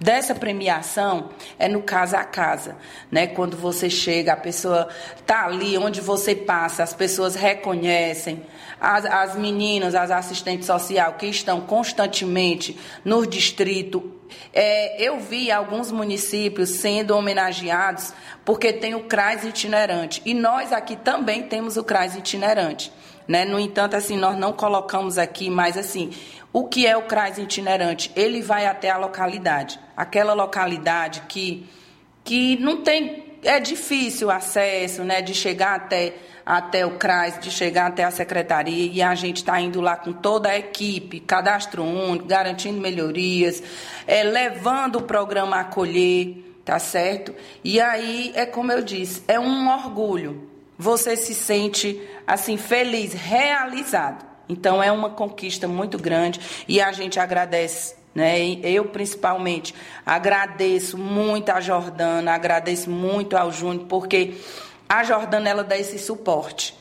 [0.00, 1.28] dessa premiação
[1.58, 2.74] é no casa a casa,
[3.10, 3.26] né?
[3.26, 4.88] Quando você chega, a pessoa
[5.26, 8.42] tá ali onde você passa, as pessoas reconhecem,
[8.80, 14.18] as, as meninas, as assistentes sociais que estão constantemente no distrito.
[14.54, 20.96] É, eu vi alguns municípios sendo homenageados porque tem o CRAS itinerante e nós aqui
[20.96, 22.90] também temos o CRAS itinerante.
[23.30, 23.44] Né?
[23.44, 26.10] No entanto, assim, nós não colocamos aqui, mas assim,
[26.52, 28.10] o que é o CRAS itinerante?
[28.16, 31.64] Ele vai até a localidade, aquela localidade que,
[32.24, 36.14] que não tem, é difícil o acesso, né, de chegar até,
[36.44, 40.12] até o CRAS, de chegar até a secretaria, e a gente está indo lá com
[40.12, 43.62] toda a equipe, cadastro único, garantindo melhorias,
[44.08, 47.32] é, levando o programa a acolher, tá certo?
[47.62, 50.49] E aí, é como eu disse, é um orgulho,
[50.80, 54.24] você se sente assim feliz, realizado.
[54.48, 58.40] Então é uma conquista muito grande e a gente agradece né?
[58.64, 59.72] Eu principalmente
[60.04, 64.34] agradeço muito a Jordana, agradeço muito ao Júnior, porque
[64.88, 66.76] a Jordana ela dá esse suporte.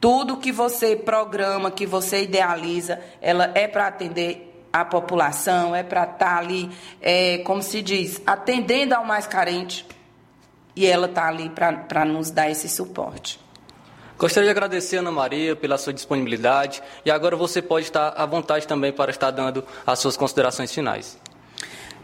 [0.00, 6.02] Tudo que você programa, que você idealiza, ela é para atender a população, é para
[6.02, 6.68] estar tá ali,
[7.00, 9.86] é, como se diz, atendendo ao mais carente.
[10.74, 13.41] E ela está ali para nos dar esse suporte.
[14.22, 16.80] Gostaria de agradecer, Ana Maria, pela sua disponibilidade.
[17.04, 21.18] E agora você pode estar à vontade também para estar dando as suas considerações finais.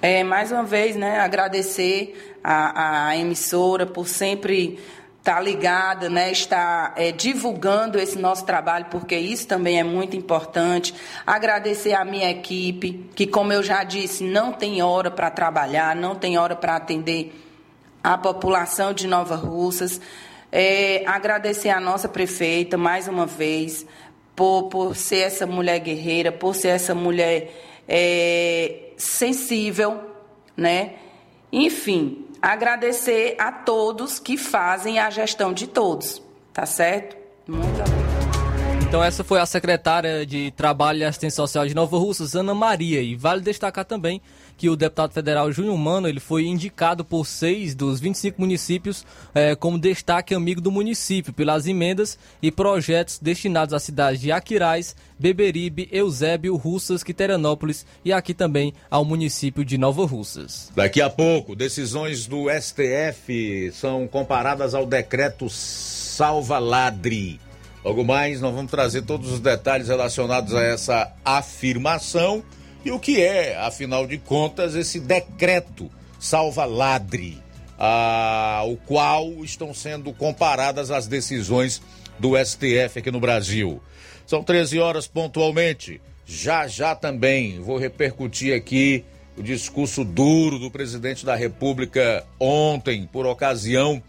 [0.02, 4.80] É, mais uma vez, né, agradecer a, a emissora por sempre
[5.20, 10.92] estar ligada, né, estar é, divulgando esse nosso trabalho, porque isso também é muito importante.
[11.24, 16.16] Agradecer a minha equipe, que, como eu já disse, não tem hora para trabalhar, não
[16.16, 17.32] tem hora para atender
[18.02, 20.00] a população de Nova Russas.
[20.50, 23.86] É, agradecer a nossa prefeita mais uma vez
[24.34, 27.50] por, por ser essa mulher guerreira, por ser essa mulher
[27.86, 30.00] é, sensível,
[30.56, 30.94] né?
[31.52, 36.22] Enfim, agradecer a todos que fazem a gestão de todos,
[36.52, 37.16] tá certo?
[37.46, 38.08] Muito obrigada.
[38.88, 43.02] Então essa foi a secretária de Trabalho e Assistência Social de Nova Russas, Ana Maria.
[43.02, 44.22] E vale destacar também
[44.58, 49.54] que o deputado federal Júnior Mano ele foi indicado por seis dos 25 municípios eh,
[49.54, 55.88] como destaque amigo do município pelas emendas e projetos destinados às cidades de Aquiraz, Beberibe,
[55.92, 60.72] Eusébio, Russas, Quiterianópolis e aqui também ao município de Nova Russas.
[60.74, 67.40] Daqui a pouco, decisões do STF são comparadas ao decreto Salva Ladre.
[67.84, 72.42] Logo mais, nós vamos trazer todos os detalhes relacionados a essa afirmação
[72.84, 77.42] e o que é, afinal de contas, esse decreto salva-ladre,
[77.76, 81.80] ao qual estão sendo comparadas as decisões
[82.18, 83.80] do STF aqui no Brasil.
[84.26, 86.00] São 13 horas pontualmente.
[86.26, 89.04] Já já também vou repercutir aqui
[89.36, 94.02] o discurso duro do presidente da República ontem, por ocasião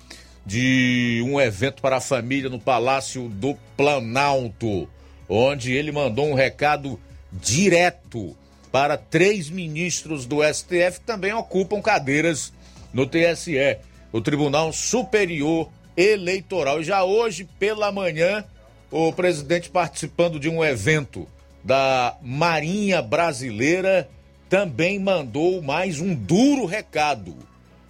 [0.45, 4.89] de um evento para a família no Palácio do Planalto,
[5.30, 6.99] onde ele mandou um recado
[7.32, 8.36] direto
[8.72, 12.53] para três ministros do STF também ocupam cadeiras
[12.93, 13.78] no TSE,
[14.11, 16.82] o Tribunal Superior Eleitoral.
[16.82, 18.43] E já hoje pela manhã,
[18.91, 21.28] o presidente participando de um evento
[21.63, 24.09] da Marinha Brasileira
[24.49, 27.36] também mandou mais um duro recado.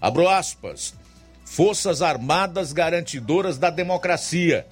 [0.02, 0.94] Abro aspas.
[1.46, 4.68] Forças Armadas garantidoras da democracia.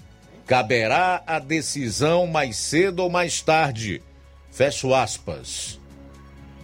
[0.46, 4.02] Caberá a decisão mais cedo ou mais tarde.
[4.52, 5.80] Fecho aspas.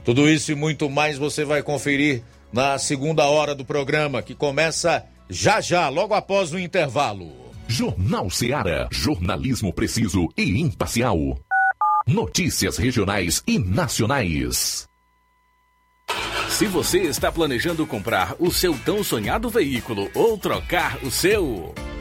[0.04, 5.04] Tudo isso e muito mais você vai conferir na segunda hora do programa, que começa
[5.30, 7.32] já já, logo após o intervalo.
[7.68, 8.88] Jornal Seara.
[8.92, 11.18] Jornalismo preciso e imparcial.
[12.06, 14.88] Notícias regionais e nacionais.
[16.50, 21.74] Se você está planejando comprar o seu tão sonhado veículo ou trocar o seu.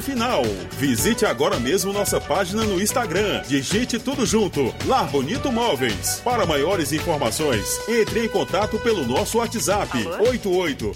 [0.00, 0.42] final.
[0.78, 3.42] Visite agora mesmo nossa página no Instagram.
[3.46, 4.72] Digite tudo junto.
[4.86, 6.20] Lar Bonito Móveis.
[6.24, 9.90] Para maiores informações, entre em contato pelo nosso WhatsApp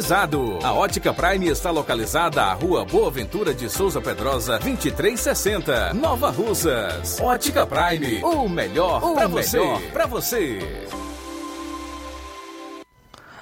[0.00, 0.58] cuidado.
[0.62, 7.18] A Ótica Prime está localizada à Rua Boa Ventura de Souza Pedrosa, 2360, Nova Russas.
[7.20, 9.60] Ótica Prime, o melhor para você.
[9.92, 10.58] Para você.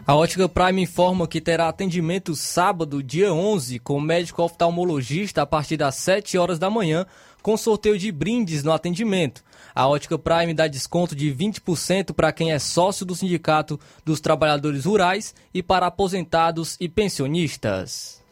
[0.07, 5.77] A Ótica Prime informa que terá atendimento sábado, dia 11, com médico oftalmologista a partir
[5.77, 7.07] das 7 horas da manhã,
[7.43, 9.43] com sorteio de brindes no atendimento.
[9.75, 14.85] A Ótica Prime dá desconto de 20% para quem é sócio do Sindicato dos Trabalhadores
[14.85, 18.22] Rurais e para aposentados e pensionistas.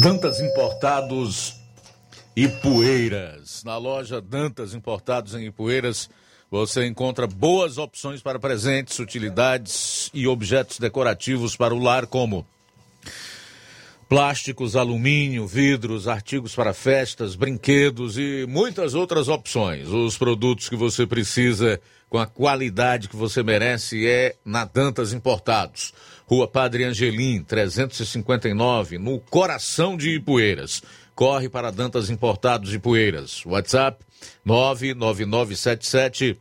[0.00, 1.56] Dantas Importados
[2.36, 3.64] e Poeiras.
[3.64, 6.10] Na loja Dantas Importados em Ipueiras,
[6.50, 12.46] você encontra boas opções para presentes, utilidades e objetos decorativos para o lar, como
[14.08, 19.88] plásticos, alumínio, vidros, artigos para festas, brinquedos e muitas outras opções.
[19.88, 25.92] Os produtos que você precisa com a qualidade que você merece é na Dantas Importados.
[26.26, 30.82] Rua Padre Angelim, 359, no coração de Ipueiras.
[31.14, 33.44] Corre para Dantas Importados de Poeiras.
[33.44, 34.04] WhatsApp
[34.44, 36.38] 99977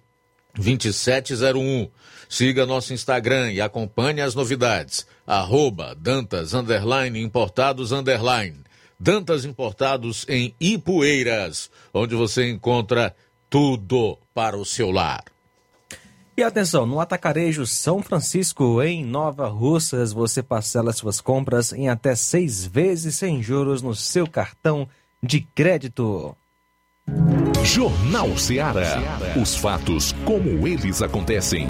[0.55, 1.89] 2701.
[2.29, 5.05] Siga nosso Instagram e acompanhe as novidades.
[5.25, 8.57] Arroba Dantas Underline Importados Underline.
[8.99, 13.15] Dantas Importados em Ipueiras, onde você encontra
[13.49, 15.23] tudo para o seu lar.
[16.35, 22.15] E atenção, no Atacarejo São Francisco, em Nova Russas, você parcela suas compras em até
[22.15, 24.87] seis vezes sem juros no seu cartão
[25.21, 26.35] de crédito.
[27.63, 28.99] Jornal Ceará.
[29.39, 31.67] Os fatos como eles acontecem.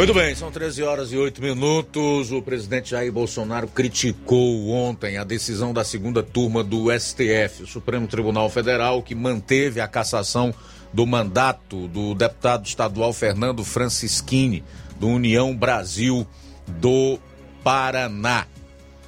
[0.00, 2.32] Muito bem, são 13 horas e 8 minutos.
[2.32, 8.08] O presidente Jair Bolsonaro criticou ontem a decisão da segunda turma do STF, o Supremo
[8.08, 10.54] Tribunal Federal, que manteve a cassação
[10.90, 14.64] do mandato do deputado estadual Fernando Francischini,
[14.98, 16.26] do União Brasil
[16.66, 17.18] do
[17.62, 18.46] Paraná.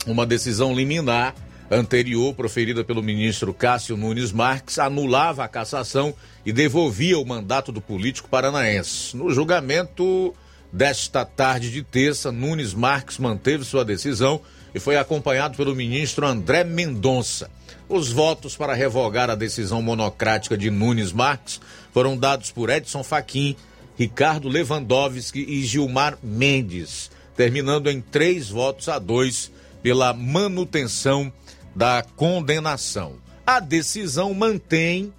[0.07, 1.34] Uma decisão liminar
[1.70, 6.12] anterior, proferida pelo ministro Cássio Nunes Marques, anulava a cassação
[6.45, 9.16] e devolvia o mandato do político paranaense.
[9.16, 10.34] No julgamento
[10.73, 14.41] desta tarde de terça, Nunes Marques manteve sua decisão
[14.75, 17.51] e foi acompanhado pelo ministro André Mendonça.
[17.89, 21.61] Os votos para revogar a decisão monocrática de Nunes Marques
[21.93, 23.55] foram dados por Edson Fachin,
[23.99, 29.53] Ricardo Lewandowski e Gilmar Mendes, terminando em três votos a dois
[29.83, 31.31] pela manutenção
[31.77, 33.16] da condenação.
[33.47, 35.12] A decisão mantém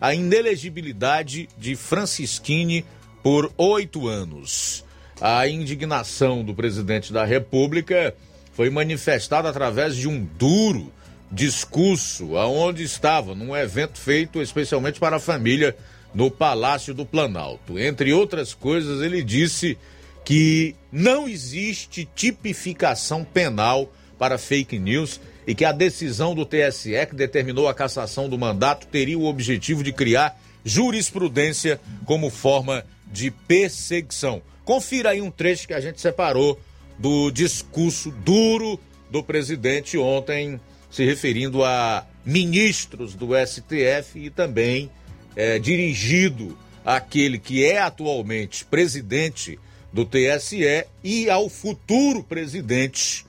[0.00, 2.84] a inelegibilidade de Francisquini
[3.22, 4.83] por oito anos.
[5.20, 8.14] A indignação do presidente da República
[8.52, 10.92] foi manifestada através de um duro
[11.30, 15.76] discurso aonde estava num evento feito especialmente para a família
[16.14, 17.78] no Palácio do Planalto.
[17.78, 19.76] Entre outras coisas, ele disse
[20.24, 27.14] que não existe tipificação penal para fake news e que a decisão do TSE que
[27.14, 34.40] determinou a cassação do mandato teria o objetivo de criar jurisprudência como forma de perseguição.
[34.64, 36.58] Confira aí um trecho que a gente separou
[36.98, 40.60] do discurso duro do presidente ontem,
[40.90, 44.90] se referindo a ministros do STF e também
[45.36, 49.58] é, dirigido àquele que é atualmente presidente
[49.92, 53.26] do TSE e ao futuro presidente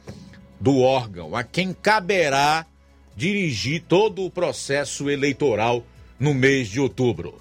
[0.59, 2.65] do órgão, a quem caberá
[3.15, 5.83] dirigir todo o processo eleitoral
[6.19, 7.39] no mês de outubro.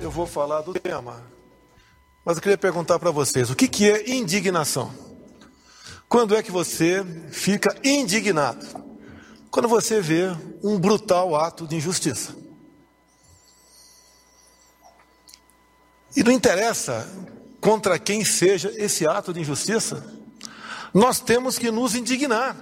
[0.00, 1.22] Eu vou falar do tema
[2.28, 4.92] mas eu queria perguntar para vocês: o que, que é indignação?
[6.06, 8.66] Quando é que você fica indignado?
[9.50, 10.24] Quando você vê
[10.62, 12.36] um brutal ato de injustiça.
[16.14, 17.10] E não interessa
[17.62, 20.04] contra quem seja esse ato de injustiça,
[20.92, 22.54] nós temos que nos indignar.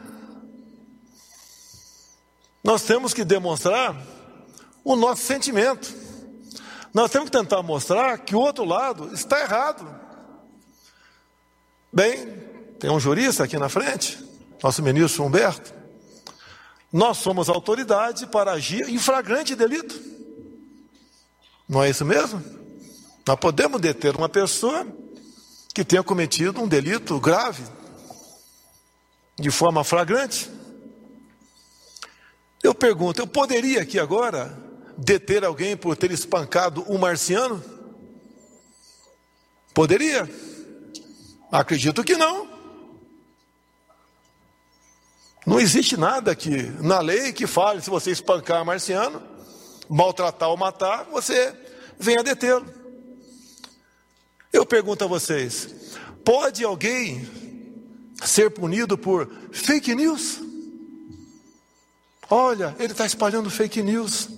[2.62, 4.00] Nós temos que demonstrar
[4.84, 6.05] o nosso sentimento.
[6.96, 9.86] Nós temos que tentar mostrar que o outro lado está errado.
[11.92, 12.26] Bem,
[12.80, 14.18] tem um jurista aqui na frente,
[14.62, 15.74] nosso ministro Humberto.
[16.90, 19.94] Nós somos autoridade para agir em flagrante delito.
[21.68, 22.42] Não é isso mesmo?
[23.26, 24.86] Nós podemos deter uma pessoa
[25.74, 27.62] que tenha cometido um delito grave,
[29.38, 30.50] de forma flagrante.
[32.62, 34.64] Eu pergunto, eu poderia aqui agora
[34.96, 37.62] deter alguém por ter espancado um marciano?
[39.74, 40.28] Poderia?
[41.50, 42.48] Acredito que não.
[45.46, 49.22] Não existe nada que na lei que fale se você espancar marciano,
[49.88, 51.54] maltratar ou matar, você
[51.98, 52.66] venha detê-lo.
[54.52, 55.68] Eu pergunto a vocês:
[56.24, 57.28] pode alguém
[58.24, 60.40] ser punido por fake news?
[62.28, 64.28] Olha, ele está espalhando fake news.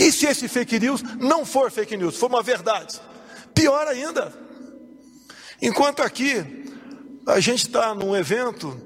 [0.00, 2.98] E se esse fake news não for fake news, for uma verdade?
[3.52, 4.32] Pior ainda.
[5.60, 6.64] Enquanto aqui
[7.26, 8.80] a gente está num evento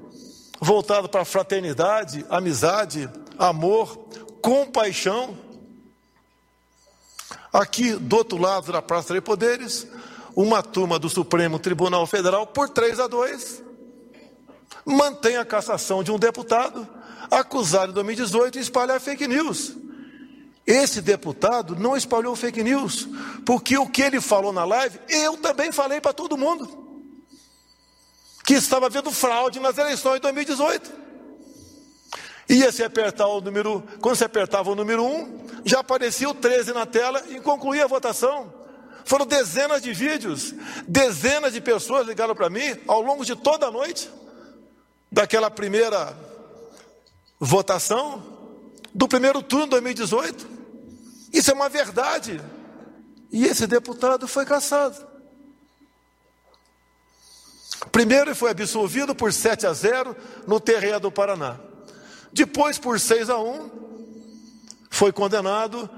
[0.59, 3.09] voltado para fraternidade, amizade,
[3.39, 3.97] amor,
[4.41, 5.37] compaixão.
[7.53, 9.87] Aqui do outro lado da Praça de Poderes,
[10.35, 13.63] uma turma do Supremo Tribunal Federal, por 3 a 2,
[14.85, 16.85] mantém a cassação de um deputado
[17.31, 19.84] acusado em 2018 de espalhar fake news.
[20.65, 23.07] Esse deputado não espalhou fake news,
[23.45, 26.83] porque o que ele falou na live, eu também falei para todo mundo.
[28.43, 30.91] Que estava havendo fraude nas eleições de 2018.
[32.49, 36.73] Ia se apertar o número, quando se apertava o número 1, já aparecia o 13
[36.73, 38.51] na tela e concluía a votação.
[39.03, 40.53] Foram dezenas de vídeos,
[40.87, 44.09] dezenas de pessoas ligaram para mim ao longo de toda a noite,
[45.11, 46.15] daquela primeira
[47.39, 48.23] votação,
[48.93, 50.54] do primeiro turno de 2018.
[51.35, 52.41] Isso é uma verdade.
[53.29, 55.05] E esse deputado foi caçado.
[57.91, 60.15] Primeiro ele foi absolvido por 7 a 0
[60.47, 61.59] no terreno do Paraná.
[62.31, 63.69] Depois, por 6 a 1,
[64.89, 65.89] foi condenado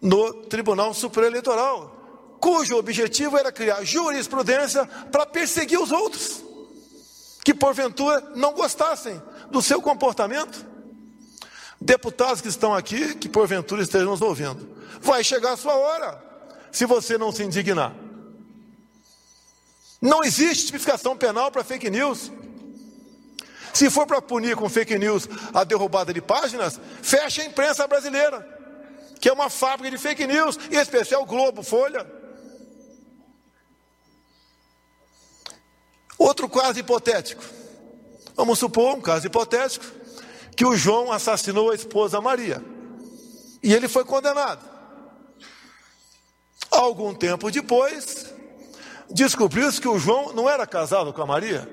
[0.00, 6.42] no Tribunal Supremo Eleitoral, cujo objetivo era criar jurisprudência para perseguir os outros,
[7.44, 10.73] que porventura não gostassem do seu comportamento.
[11.84, 14.66] Deputados que estão aqui, que porventura estejam nos ouvindo,
[15.02, 16.18] vai chegar a sua hora,
[16.72, 17.94] se você não se indignar.
[20.00, 22.32] Não existe tipificação penal para fake news.
[23.74, 28.48] Se for para punir com fake news a derrubada de páginas, fecha a imprensa brasileira,
[29.20, 32.10] que é uma fábrica de fake news, em especial Globo, Folha.
[36.16, 37.44] Outro caso hipotético.
[38.34, 39.84] Vamos supor um caso hipotético
[40.56, 42.64] que o João assassinou a esposa Maria.
[43.62, 44.62] E ele foi condenado.
[46.70, 48.32] Algum tempo depois,
[49.10, 51.68] descobriu-se que o João não era casado com a Maria.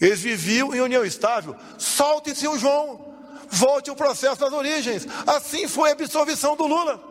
[0.00, 1.56] Eles viviam em união estável.
[1.76, 3.06] Solte-se o João.
[3.48, 5.06] Volte o processo das origens.
[5.26, 7.02] Assim foi a absolvição do Lula.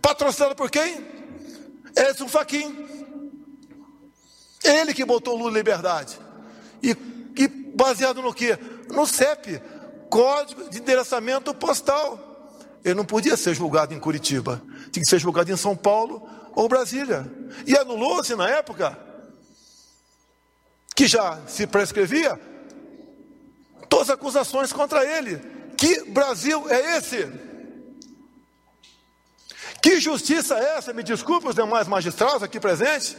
[0.00, 1.04] Patrocinado por quem?
[1.96, 2.86] Edson Fachin.
[4.62, 6.18] Ele que botou o Lula em liberdade.
[6.82, 6.90] E,
[7.36, 8.56] e baseado no que?
[8.90, 9.60] No CEP,
[10.08, 12.26] Código de Endereçamento Postal.
[12.84, 14.62] Ele não podia ser julgado em Curitiba.
[14.90, 17.30] Tinha que ser julgado em São Paulo ou Brasília.
[17.66, 18.98] E anulou-se na época
[20.94, 22.40] que já se prescrevia,
[23.88, 25.38] todas as acusações contra ele.
[25.76, 27.28] Que Brasil é esse?
[29.80, 30.92] Que justiça é essa?
[30.92, 33.16] Me desculpe os demais magistrados aqui presentes.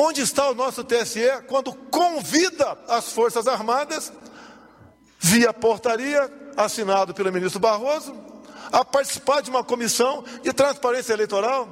[0.00, 4.12] Onde está o nosso TSE quando convida as Forças Armadas,
[5.18, 8.14] via portaria, assinado pelo ministro Barroso,
[8.70, 11.68] a participar de uma comissão de transparência eleitoral?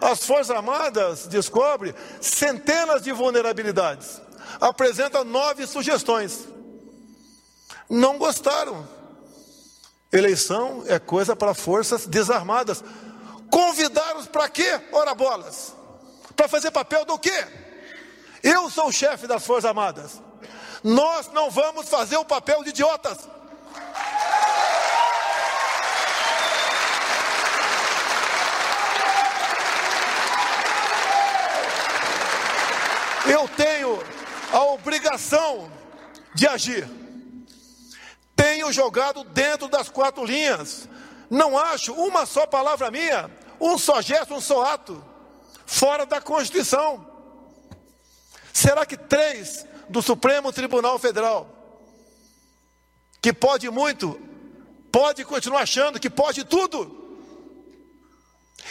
[0.00, 4.22] As Forças Armadas descobrem centenas de vulnerabilidades,
[4.60, 6.46] apresentam nove sugestões.
[7.90, 8.88] Não gostaram.
[10.12, 12.84] Eleição é coisa para forças desarmadas.
[13.50, 14.80] Convidaram-os para quê?
[14.92, 15.74] Ora bolas.
[16.36, 17.46] Para fazer papel do quê?
[18.42, 20.22] Eu sou o chefe das Forças Armadas.
[20.84, 23.18] Nós não vamos fazer o papel de idiotas.
[33.28, 33.98] Eu tenho
[34.52, 35.72] a obrigação
[36.34, 36.88] de agir.
[38.36, 40.88] Tenho jogado dentro das quatro linhas.
[41.28, 43.28] Não acho uma só palavra minha,
[43.60, 45.04] um só gesto, um só ato,
[45.66, 47.06] fora da Constituição.
[48.52, 51.48] Será que três do Supremo Tribunal Federal,
[53.20, 54.18] que pode muito,
[54.90, 57.04] pode continuar achando que pode tudo?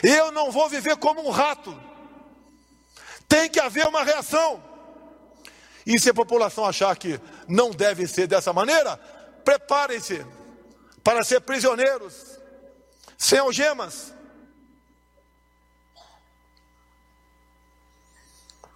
[0.01, 1.85] Eu não vou viver como um rato
[3.27, 4.63] tem que haver uma reação.
[5.85, 8.97] E se a população achar que não deve ser dessa maneira,
[9.43, 10.25] preparem-se
[11.03, 12.39] para ser prisioneiros,
[13.17, 14.13] sem algemas.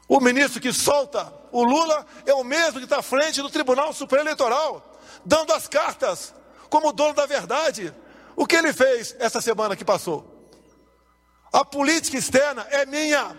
[0.10, 3.94] O ministro que solta o Lula é o mesmo que está à frente do Tribunal
[3.94, 6.34] Supremo Eleitoral, dando as cartas
[6.68, 7.94] como dono da verdade.
[8.36, 10.50] O que ele fez essa semana que passou?
[11.54, 13.38] A política externa é minha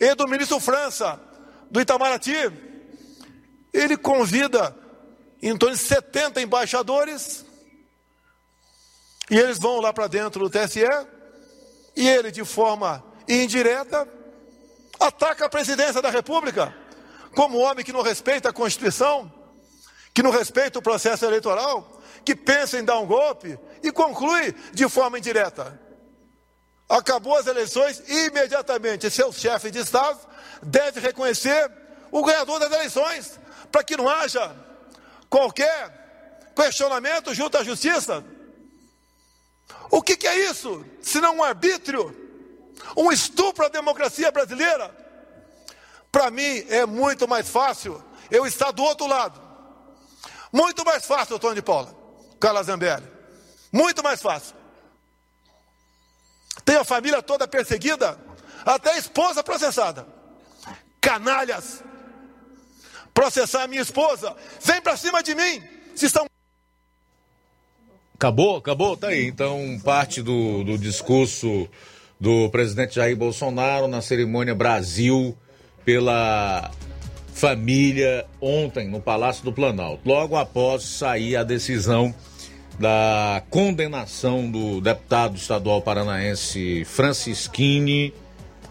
[0.00, 1.20] e do ministro França,
[1.70, 2.52] do Itamaraty.
[3.72, 4.76] Ele convida
[5.40, 7.44] em torno de 70 embaixadores,
[9.30, 10.84] e eles vão lá para dentro do TSE,
[11.96, 14.08] e ele, de forma indireta,
[15.00, 16.74] ataca a presidência da República,
[17.34, 19.32] como homem que não respeita a Constituição,
[20.12, 24.88] que não respeita o processo eleitoral, que pensa em dar um golpe, e conclui de
[24.88, 25.78] forma indireta.
[26.88, 30.18] Acabou as eleições, imediatamente seu chefe de Estado
[30.62, 31.70] deve reconhecer
[32.10, 33.40] o ganhador das eleições,
[33.72, 34.54] para que não haja
[35.28, 38.24] qualquer questionamento junto à justiça.
[39.90, 40.84] O que, que é isso?
[41.02, 42.23] Se não um arbítrio,
[42.96, 44.94] um estupro à democracia brasileira?
[46.10, 49.40] Para mim é muito mais fácil eu estar do outro lado.
[50.52, 51.94] Muito mais fácil, Tony Paula,
[52.38, 53.06] Carla Zambelli.
[53.72, 54.54] Muito mais fácil.
[56.64, 58.18] Tem a família toda perseguida,
[58.64, 60.06] até a esposa processada.
[61.00, 61.82] Canalhas!
[63.12, 65.62] Processar a minha esposa, vem para cima de mim,
[65.94, 66.26] se estão
[68.14, 68.56] Acabou?
[68.56, 68.96] Acabou?
[68.96, 69.26] Tá aí.
[69.26, 71.68] Então, parte do, do discurso
[72.24, 75.36] do presidente Jair Bolsonaro na cerimônia Brasil
[75.84, 76.70] pela
[77.34, 80.08] família ontem no Palácio do Planalto.
[80.08, 82.14] Logo após sair a decisão
[82.80, 88.14] da condenação do deputado estadual paranaense Francisquini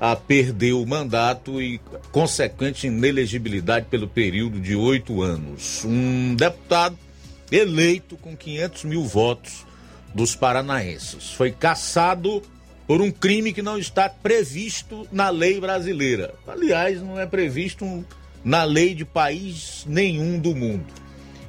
[0.01, 1.80] a perder o mandato e
[2.11, 5.85] consequente inelegibilidade pelo período de oito anos.
[5.85, 6.97] Um deputado
[7.51, 9.63] eleito com 500 mil votos
[10.11, 11.34] dos paranaenses.
[11.34, 12.41] Foi caçado
[12.88, 16.34] por um crime que não está previsto na lei brasileira.
[16.47, 18.05] Aliás, não é previsto
[18.43, 20.85] na lei de país nenhum do mundo.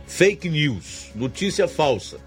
[0.06, 2.19] Fake news, notícia falsa.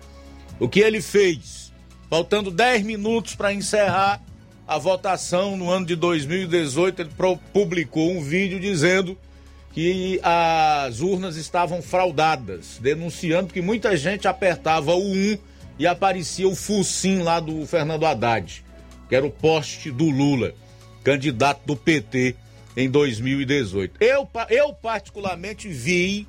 [0.59, 1.71] O que ele fez?
[2.09, 4.21] Faltando 10 minutos para encerrar
[4.67, 7.11] a votação no ano de 2018, ele
[7.53, 9.17] publicou um vídeo dizendo
[9.71, 15.37] que as urnas estavam fraudadas, denunciando que muita gente apertava o 1
[15.79, 18.65] e aparecia o focinho lá do Fernando Haddad,
[19.07, 20.53] que era o poste do Lula,
[21.03, 22.35] candidato do PT
[22.75, 24.03] em 2018.
[24.03, 26.27] Eu, eu particularmente vi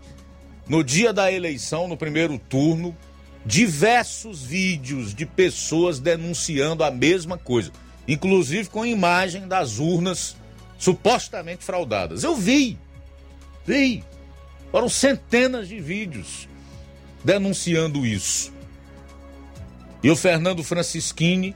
[0.68, 2.96] no dia da eleição, no primeiro turno,
[3.44, 7.72] diversos vídeos de pessoas denunciando a mesma coisa,
[8.06, 10.36] inclusive com imagem das urnas
[10.78, 12.22] supostamente fraudadas.
[12.22, 12.78] Eu vi
[13.68, 14.02] Vi.
[14.72, 16.48] Foram centenas de vídeos
[17.22, 18.50] denunciando isso.
[20.02, 21.54] E o Fernando Francischini,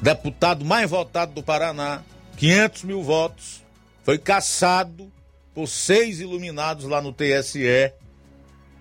[0.00, 2.02] deputado mais votado do Paraná,
[2.36, 3.62] 500 mil votos,
[4.04, 5.10] foi caçado
[5.54, 7.92] por seis iluminados lá no TSE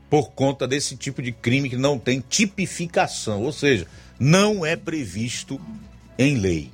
[0.10, 3.88] por conta desse tipo de crime que não tem tipificação, ou seja,
[4.20, 5.60] não é previsto
[6.18, 6.72] em lei.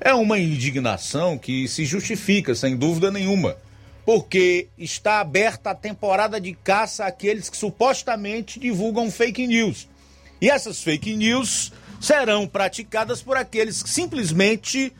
[0.00, 3.56] É uma indignação que se justifica, sem dúvida nenhuma
[4.06, 9.88] porque está aberta a temporada de caça àqueles que supostamente divulgam fake news.
[10.40, 14.92] E essas fake news serão praticadas por aqueles que simplesmente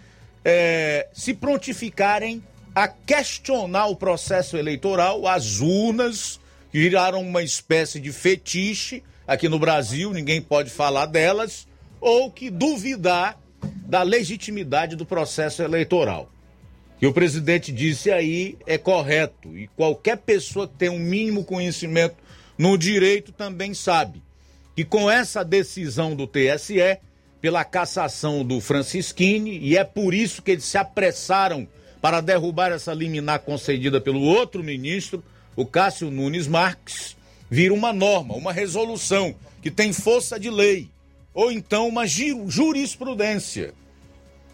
[0.45, 2.43] é, se prontificarem
[2.75, 6.39] a questionar o processo eleitoral, as urnas,
[6.71, 11.67] que viraram uma espécie de fetiche aqui no Brasil, ninguém pode falar delas,
[12.01, 13.39] ou que duvidar
[13.87, 16.31] da legitimidade do processo eleitoral
[16.99, 19.57] que o presidente disse aí é correto.
[19.57, 22.17] E qualquer pessoa que tem um mínimo conhecimento
[22.57, 24.23] no direito também sabe
[24.77, 26.99] que com essa decisão do TSE,
[27.41, 31.67] pela cassação do Francisquini, e é por isso que eles se apressaram
[32.03, 35.25] para derrubar essa liminar concedida pelo outro ministro,
[35.57, 37.17] o Cássio Nunes Marques,
[37.51, 40.91] vira uma norma, uma resolução que tem força de lei,
[41.33, 43.73] ou então uma jurisprudência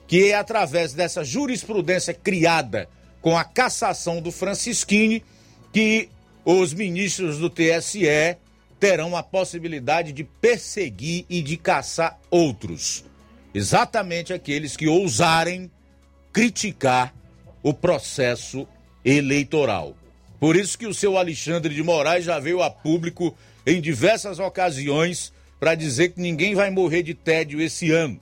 [0.07, 2.89] que é através dessa jurisprudência criada
[3.21, 5.25] com a cassação do Francisquini
[5.73, 6.09] que
[6.45, 8.37] os ministros do TSE
[8.83, 13.05] terão a possibilidade de perseguir e de caçar outros.
[13.55, 15.71] Exatamente aqueles que ousarem
[16.33, 17.15] criticar
[17.63, 18.67] o processo
[19.05, 19.97] eleitoral.
[20.41, 25.33] Por isso que o seu Alexandre de Moraes já veio a público em diversas ocasiões
[25.61, 28.21] para dizer que ninguém vai morrer de tédio esse ano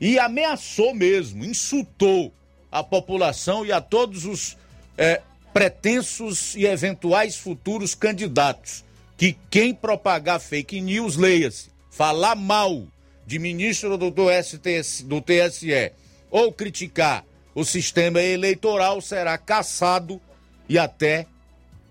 [0.00, 2.34] e ameaçou mesmo, insultou
[2.72, 4.56] a população e a todos os
[4.98, 5.22] é,
[5.54, 8.82] pretensos e eventuais futuros candidatos.
[9.22, 12.88] Que quem propagar fake news, leia-se, falar mal
[13.24, 15.92] de ministro do, do, STS, do TSE
[16.28, 17.24] ou criticar
[17.54, 20.20] o sistema eleitoral será caçado
[20.68, 21.28] e até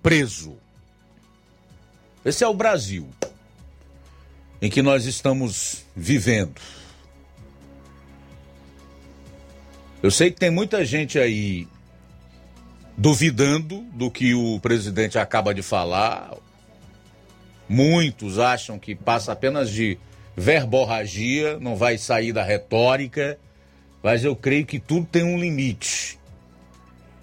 [0.03, 0.57] preso.
[2.25, 3.07] Esse é o Brasil
[4.61, 6.59] em que nós estamos vivendo.
[10.03, 11.65] Eu sei que tem muita gente aí
[12.97, 16.33] duvidando do que o presidente acaba de falar,
[17.71, 19.97] Muitos acham que passa apenas de
[20.35, 23.39] verborragia, não vai sair da retórica,
[24.03, 26.19] mas eu creio que tudo tem um limite.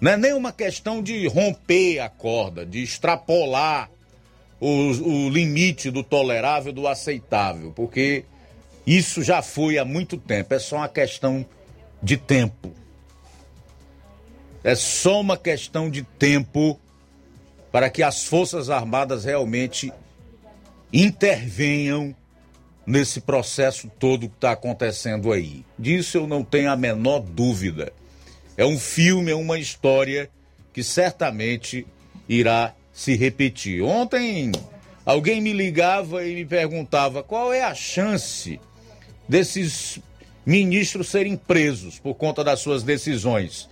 [0.01, 3.91] Não é nem uma questão de romper a corda, de extrapolar
[4.59, 8.25] o, o limite do tolerável, do aceitável, porque
[8.87, 11.45] isso já foi há muito tempo, é só uma questão
[12.01, 12.73] de tempo.
[14.63, 16.79] É só uma questão de tempo
[17.71, 19.93] para que as Forças Armadas realmente
[20.91, 22.15] intervenham
[22.85, 25.63] nesse processo todo que está acontecendo aí.
[25.77, 27.93] Disso eu não tenho a menor dúvida.
[28.57, 30.29] É um filme, é uma história
[30.73, 31.85] que certamente
[32.27, 33.81] irá se repetir.
[33.83, 34.51] Ontem
[35.05, 38.59] alguém me ligava e me perguntava qual é a chance
[39.27, 39.99] desses
[40.45, 43.69] ministros serem presos por conta das suas decisões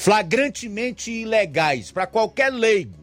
[0.00, 2.99] flagrantemente ilegais para qualquer leigo.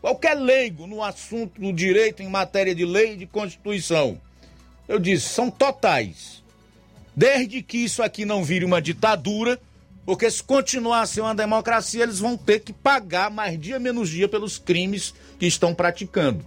[0.00, 4.20] Qualquer leigo no assunto do direito em matéria de lei e de constituição.
[4.88, 6.42] Eu disse, são totais.
[7.14, 9.60] Desde que isso aqui não vire uma ditadura,
[10.06, 14.08] porque se continuar a ser uma democracia, eles vão ter que pagar mais dia menos
[14.08, 16.44] dia pelos crimes que estão praticando.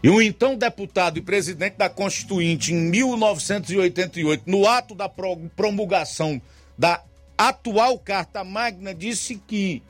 [0.00, 6.40] E o então deputado e presidente da Constituinte, em 1988, no ato da promulgação
[6.78, 7.02] da
[7.36, 9.82] atual Carta Magna, disse que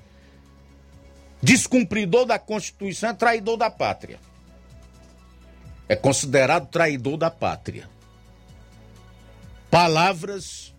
[1.42, 4.18] descumpridor da Constituição é traidor da pátria.
[5.88, 7.88] É considerado traidor da pátria.
[9.70, 10.74] Palavras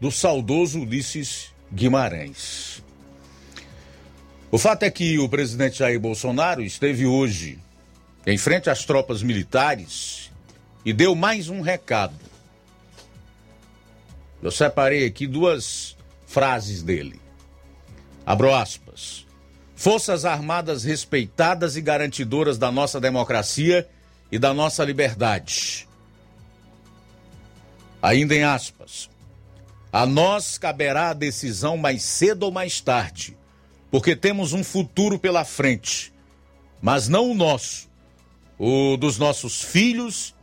[0.00, 2.82] do saudoso Ulisses Guimarães.
[4.50, 7.58] O fato é que o presidente Jair Bolsonaro esteve hoje
[8.26, 10.30] em frente às tropas militares
[10.84, 12.18] e deu mais um recado.
[14.42, 15.96] Eu separei aqui duas
[16.26, 17.20] frases dele.
[18.24, 19.26] Abro aspas.
[19.78, 23.88] Forças Armadas respeitadas e garantidoras da nossa democracia
[24.30, 25.88] e da nossa liberdade.
[28.02, 29.08] Ainda em aspas.
[29.92, 33.36] A nós caberá a decisão mais cedo ou mais tarde,
[33.88, 36.12] porque temos um futuro pela frente,
[36.82, 37.88] mas não o nosso,
[38.58, 40.34] o dos nossos filhos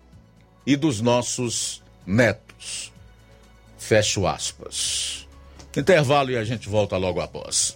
[0.65, 2.89] e dos nossos netos.
[3.77, 5.27] Fecho aspas.
[5.75, 7.75] Intervalo e a gente volta logo após.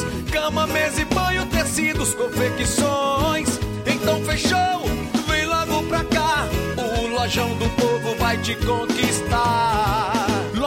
[0.51, 3.59] cama, mesa e banho, tecidos, confecções.
[3.85, 4.83] Então fechou,
[5.27, 6.47] vem logo pra cá.
[6.77, 10.20] O Lojão do Povo vai te conquistar.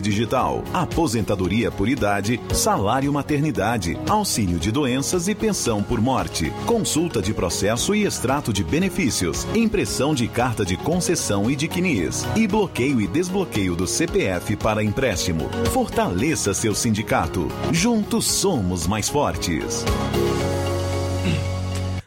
[0.00, 7.32] Digital, aposentadoria por idade, salário maternidade, auxílio de doenças e pensão por morte, consulta de
[7.32, 13.00] processo e extrato de benefícios, impressão de carta de concessão e de CNIS, e bloqueio
[13.00, 15.48] e desbloqueio do CPF para empréstimo.
[15.72, 17.46] Fortaleça seu sindicato.
[17.70, 19.84] Juntos somos mais fortes.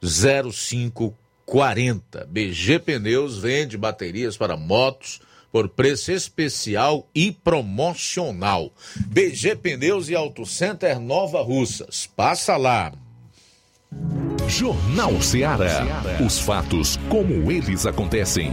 [0.03, 2.27] 0540.
[2.29, 5.21] BG Pneus vende baterias para motos
[5.55, 8.73] por preço especial e promocional.
[9.07, 12.09] BG Pneus e Auto Center Nova Russas.
[12.17, 12.93] Passa lá.
[14.49, 15.85] Jornal Ceará.
[16.27, 18.51] Os fatos como eles acontecem.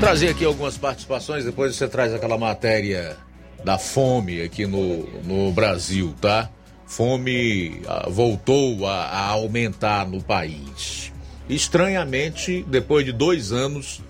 [0.00, 3.18] Trazer aqui algumas participações, depois você traz aquela matéria
[3.64, 6.50] da fome aqui no, no Brasil, tá?
[6.86, 11.12] Fome ah, voltou a, a aumentar no país.
[11.48, 14.00] Estranhamente, depois de dois anos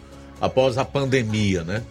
[0.41, 1.83] após a pandemia, né?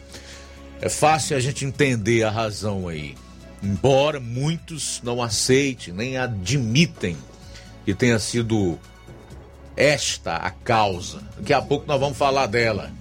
[0.81, 3.15] É fácil a gente entender a razão aí.
[3.63, 7.15] Embora muitos não aceitem nem admitem
[7.85, 8.79] que tenha sido
[9.75, 11.21] esta a causa.
[11.38, 12.91] Daqui a pouco nós vamos falar dela.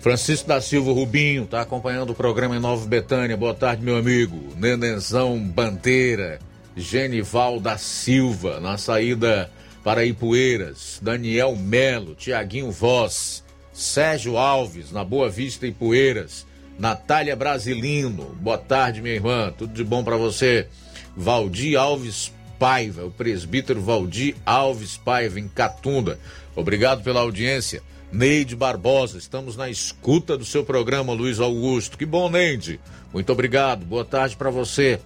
[0.00, 3.36] Francisco da Silva Rubinho está acompanhando o programa em Nova Betânia.
[3.36, 4.54] Boa tarde, meu amigo.
[4.56, 6.38] Nenenzão Bandeira,
[6.76, 9.50] Genival da Silva, na saída
[9.82, 11.00] para Ipueiras.
[11.02, 13.42] Daniel Melo, Tiaguinho Voz,
[13.72, 16.46] Sérgio Alves, na Boa Vista Ipueiras.
[16.78, 19.52] Natália Brasilino, boa tarde, minha irmã.
[19.56, 20.68] Tudo de bom para você.
[21.16, 26.18] Valdir Alves Paiva, o presbítero Valdir Alves Paiva, em Catunda.
[26.54, 27.82] Obrigado pela audiência.
[28.12, 31.98] Neide Barbosa, estamos na escuta do seu programa, Luiz Augusto.
[31.98, 32.80] Que bom, Neide.
[33.12, 33.84] Muito obrigado.
[33.84, 35.00] Boa tarde para você.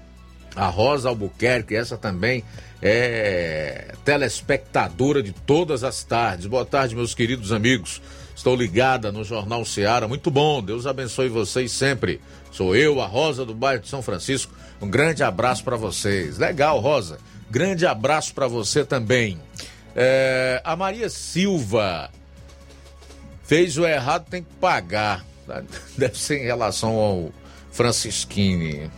[0.55, 2.45] A Rosa Albuquerque, essa também
[2.83, 6.47] é telespectadora de todas as tardes.
[6.47, 8.03] Boa tarde, meus queridos amigos.
[8.35, 10.09] Estou ligada no Jornal Seara.
[10.09, 10.63] Muito bom.
[10.63, 12.21] Deus abençoe vocês sempre.
[12.51, 14.53] Sou eu, a Rosa do bairro de São Francisco.
[14.81, 16.39] Um grande abraço para vocês.
[16.39, 17.19] Legal, Rosa.
[17.51, 19.39] Grande abraço para você também.
[19.95, 22.11] É, a Maria Silva
[23.51, 25.27] fez o errado, tem que pagar.
[25.99, 27.33] Deve ser em relação ao
[27.73, 28.89] Francisquini.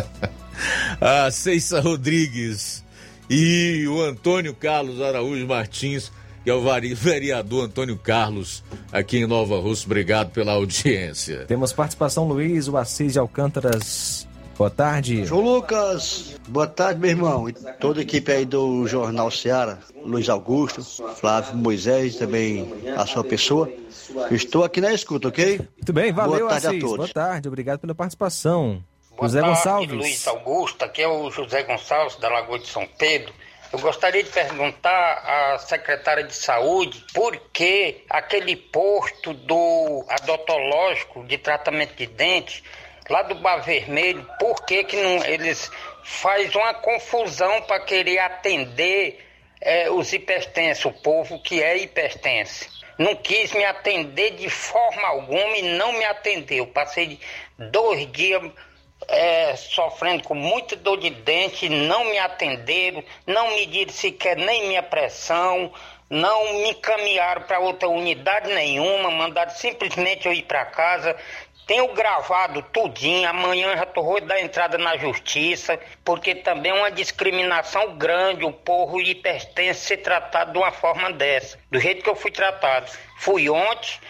[1.00, 2.84] a Ceissa Rodrigues
[3.30, 6.12] e o Antônio Carlos Araújo Martins,
[6.44, 6.60] que é o
[6.94, 8.62] vereador Antônio Carlos,
[8.92, 9.86] aqui em Nova Rússia.
[9.86, 11.46] Obrigado pela audiência.
[11.46, 14.27] Temos participação, Luiz, o Assis de Alcântaras.
[14.58, 15.24] Boa tarde.
[15.24, 17.48] João Lucas, boa tarde, meu irmão.
[17.48, 20.82] E toda a equipe aí do Jornal Seara, Luiz Augusto,
[21.14, 23.70] Flávio Moisés, também a sua pessoa.
[24.32, 25.60] Estou aqui na escuta, ok?
[25.76, 26.78] Muito bem, valeu, Boa tarde Assis.
[26.78, 26.96] a todos.
[26.96, 28.82] Boa tarde, obrigado pela participação.
[29.10, 29.96] Boa José tarde, Gonçalves.
[29.96, 33.32] Luiz Augusto, aqui é o José Gonçalves da Lagoa de São Pedro.
[33.72, 41.38] Eu gostaria de perguntar à secretária de Saúde por que aquele posto do odontológico de
[41.38, 42.64] tratamento de dente,
[43.08, 45.70] lá do Bar Vermelho, por que, que não, eles
[46.02, 49.24] faz uma confusão para querer atender
[49.60, 52.68] eh, os hipertensos, o povo que é hipertenso.
[52.98, 56.66] Não quis me atender de forma alguma e não me atendeu.
[56.66, 57.20] Passei
[57.56, 58.42] dois dias
[59.06, 64.82] é, sofrendo com muita dor de dente, não me atenderam, não mediram sequer nem minha
[64.82, 65.72] pressão,
[66.10, 71.16] não me encaminharam para outra unidade nenhuma, mandaram simplesmente eu ir para casa.
[71.68, 77.98] Tenho gravado tudinho, amanhã já estou da entrada na justiça, porque também é uma discriminação
[77.98, 82.30] grande o povo hipertenso ser tratado de uma forma dessa, do jeito que eu fui
[82.30, 82.90] tratado.
[83.18, 84.00] Fui ontem,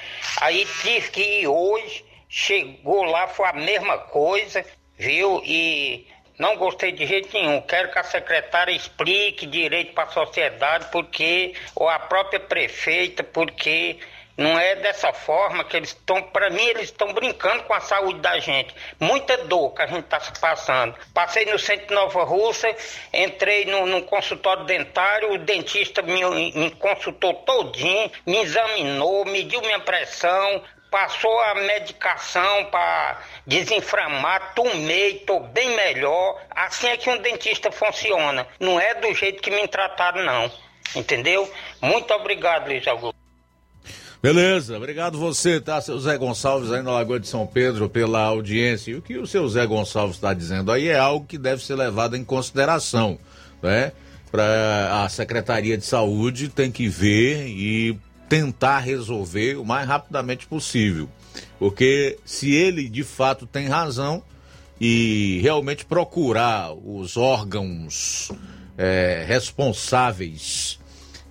[0.41, 4.65] aí tive que ir hoje, chegou lá, foi a mesma coisa,
[4.97, 5.43] viu?
[5.45, 6.07] E
[6.39, 7.61] não gostei de jeito nenhum.
[7.63, 13.99] Quero que a secretária explique direito para a sociedade, porque, ou a própria prefeita, porque
[14.39, 18.21] não é dessa forma que eles estão, para mim, eles estão brincando com a saúde
[18.21, 18.73] da gente.
[19.01, 20.95] Muita dor que a gente está passando.
[21.13, 22.73] Passei no centro de Nova Russa,
[23.13, 29.81] entrei no, no consultório dentário, o dentista me, me consultou todinho, me examinou, mediu minha
[29.81, 36.41] pressão, passou a medicação para desinflamar, tomei, estou bem melhor.
[36.49, 38.47] Assim é que um dentista funciona.
[38.61, 40.49] Não é do jeito que me trataram, não.
[40.95, 41.53] Entendeu?
[41.81, 43.18] Muito obrigado, Luiz Augusto.
[44.21, 48.91] Beleza, obrigado você, tá, seu Zé Gonçalves aí na Lagoa de São Pedro, pela audiência.
[48.91, 51.77] E o que o seu Zé Gonçalves está dizendo aí é algo que deve ser
[51.77, 53.17] levado em consideração,
[53.63, 53.93] né?
[54.29, 57.97] Para a Secretaria de Saúde tem que ver e
[58.29, 61.09] tentar resolver o mais rapidamente possível.
[61.57, 64.21] Porque se ele de fato tem razão
[64.81, 68.33] e realmente procurar os órgãos
[68.77, 70.78] é, responsáveis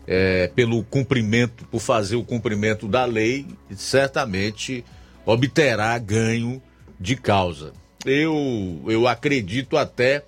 [0.08, 4.84] é, pelo cumprimento, por fazer o cumprimento da lei, certamente
[5.26, 6.62] obterá ganho
[7.00, 7.74] de causa.
[8.06, 10.24] Eu, eu acredito até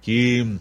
[0.00, 0.58] que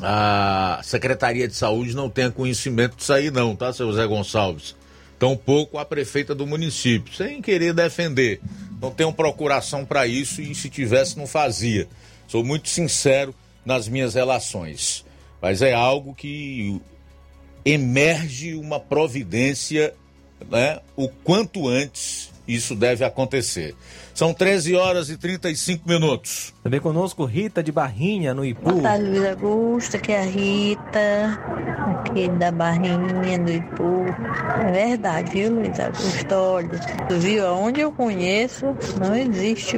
[0.00, 4.74] a Secretaria de Saúde não tenha conhecimento disso aí não, tá, seu Zé Gonçalves?
[5.18, 8.40] Tampouco a prefeita do município, sem querer defender.
[8.80, 11.88] Não uma procuração para isso e se tivesse não fazia.
[12.28, 13.34] Sou muito sincero
[13.64, 15.04] nas minhas relações.
[15.40, 16.80] Mas é algo que
[17.66, 19.92] emerge uma providência,
[20.48, 23.74] né, o quanto antes isso deve acontecer.
[24.16, 26.54] São 13 horas e 35 minutos.
[26.62, 28.70] Também conosco Rita de Barrinha, no Ipu.
[28.70, 31.40] Boa tarde, Luiz Augusto, aqui é a Rita,
[32.00, 34.06] aqui da Barrinha, do Ipu.
[34.66, 36.34] É verdade, viu, Luiz Augusto?
[36.34, 39.76] Olha, tu viu, aonde eu conheço, não existe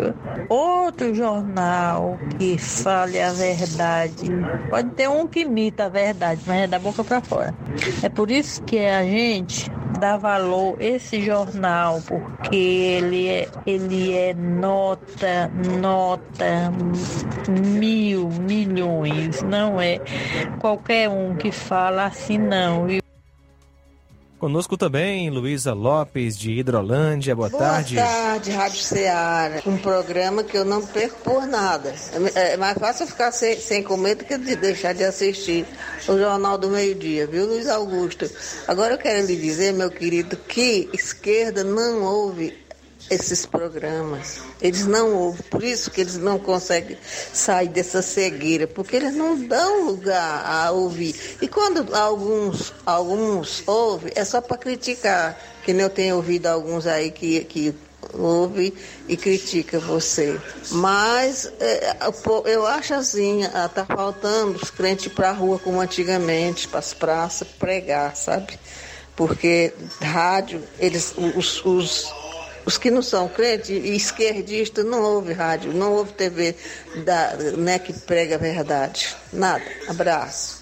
[0.49, 4.31] outro jornal que fale a verdade.
[4.71, 7.53] Pode ter um que imita a verdade, mas é da boca para fora.
[8.05, 14.15] É por isso que a gente dá valor a esse jornal, porque ele é, ele
[14.15, 15.51] é nota,
[15.81, 16.73] nota
[17.49, 20.01] mil, milhões, não é
[20.61, 22.87] qualquer um que fala assim não.
[22.87, 23.03] viu?
[24.39, 27.35] Conosco também Luísa Lopes, de Hidrolândia.
[27.35, 27.97] Boa, tarde.
[27.97, 29.61] Boa tarde, Rádio Ceará.
[29.67, 31.93] Um programa que eu não perco por nada.
[32.37, 35.67] É é mais fácil ficar sem, sem comer do que de deixar de assistir
[36.07, 38.31] o Jornal do Meio Dia, viu, Luiz Augusto?
[38.69, 42.57] Agora eu quero lhe dizer, meu querido, que esquerda não ouve
[43.11, 44.41] esses programas.
[44.61, 46.99] Eles não ouvem, por isso que eles não conseguem
[47.33, 51.15] sair dessa cegueira, porque eles não dão lugar a ouvir.
[51.41, 56.87] E quando alguns, alguns ouvem, é só para criticar, que nem eu tenho ouvido alguns
[56.87, 57.75] aí que, que
[58.13, 58.75] ouve
[59.07, 60.41] e critica você.
[60.71, 61.97] Mas é,
[62.47, 63.43] eu acho assim,
[63.75, 68.59] tá faltando os crentes para a rua como antigamente, para as praças, pregar, sabe?
[69.17, 72.13] Porque rádio, eles, os, os,
[72.65, 76.57] os que não são crentes e esquerdistas não ouvem rádio, não ouvem TV
[77.05, 79.15] da, né, que prega a verdade.
[79.33, 79.65] Nada.
[79.89, 80.59] Abraço.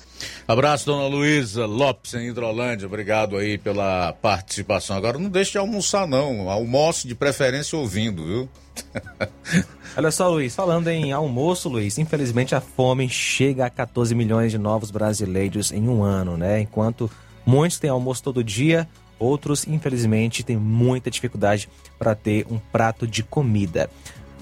[0.48, 2.86] Abraço, dona Luísa Lopes, em Hidrolândia.
[2.86, 4.96] Obrigado aí pela participação.
[4.96, 6.48] Agora não deixe de almoçar, não.
[6.48, 8.48] Almoço de preferência ouvindo, viu?
[9.96, 14.58] Olha só, Luiz, falando em almoço, Luiz, infelizmente a fome chega a 14 milhões de
[14.58, 16.60] novos brasileiros em um ano, né?
[16.60, 17.10] Enquanto
[17.44, 18.88] muitos têm almoço todo dia,
[19.18, 21.68] outros, infelizmente, têm muita dificuldade
[21.98, 23.90] para ter um prato de comida.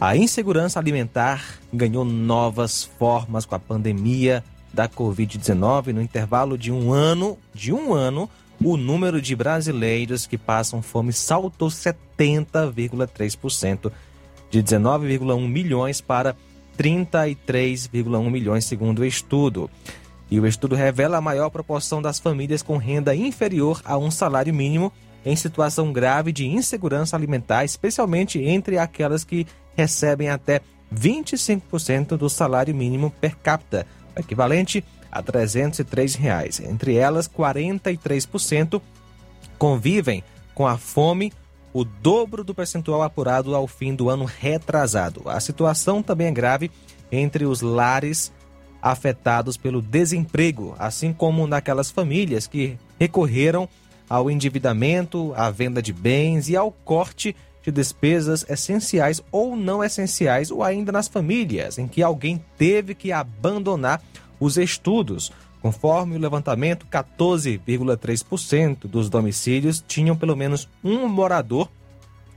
[0.01, 4.43] A insegurança alimentar ganhou novas formas com a pandemia
[4.73, 8.29] da Covid-19, no intervalo de um ano, de um ano,
[8.63, 13.93] o número de brasileiros que passam fome saltou 70,3%,
[14.51, 16.35] de 19,1 milhões para
[16.79, 19.69] 33,1 milhões, segundo o estudo.
[20.35, 24.53] E o estudo revela a maior proporção das famílias com renda inferior a um salário
[24.53, 24.93] mínimo
[25.25, 29.47] em situação grave de insegurança alimentar, especialmente entre aquelas que
[29.77, 30.61] recebem até
[30.93, 33.87] 25% do salário mínimo per capita,
[34.17, 36.59] equivalente a 303 reais.
[36.59, 38.83] Entre elas, 43%
[39.57, 41.33] convivem com a fome,
[41.73, 45.23] o dobro do percentual apurado ao fim do ano retrasado.
[45.27, 46.73] A situação também é grave
[47.13, 48.33] entre os lares
[48.85, 53.67] afetados pelo desemprego, assim como naquelas famílias que recorreram
[54.11, 60.51] ao endividamento, à venda de bens e ao corte de despesas essenciais ou não essenciais,
[60.51, 64.03] ou ainda nas famílias em que alguém teve que abandonar
[64.39, 65.33] os estudos.
[65.63, 71.71] Conforme o levantamento, 14,3% dos domicílios tinham pelo menos um morador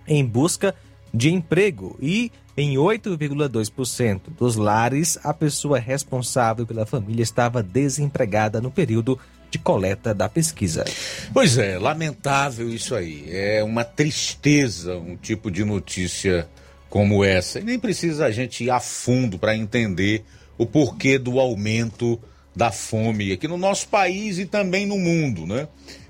[0.08, 0.74] em busca
[1.14, 8.72] de emprego e em 8,2% dos lares a pessoa responsável pela família estava desempregada no
[8.72, 9.20] período
[9.52, 10.84] de coleta da pesquisa.
[11.32, 13.26] Pois é, lamentável isso aí.
[13.30, 16.50] É uma tristeza um tipo de notícia
[16.90, 17.60] como essa.
[17.60, 20.26] E nem precisa a gente ir a fundo para entender
[20.58, 22.20] o porquê do aumento
[22.56, 25.68] da fome aqui no nosso país e também no mundo, né?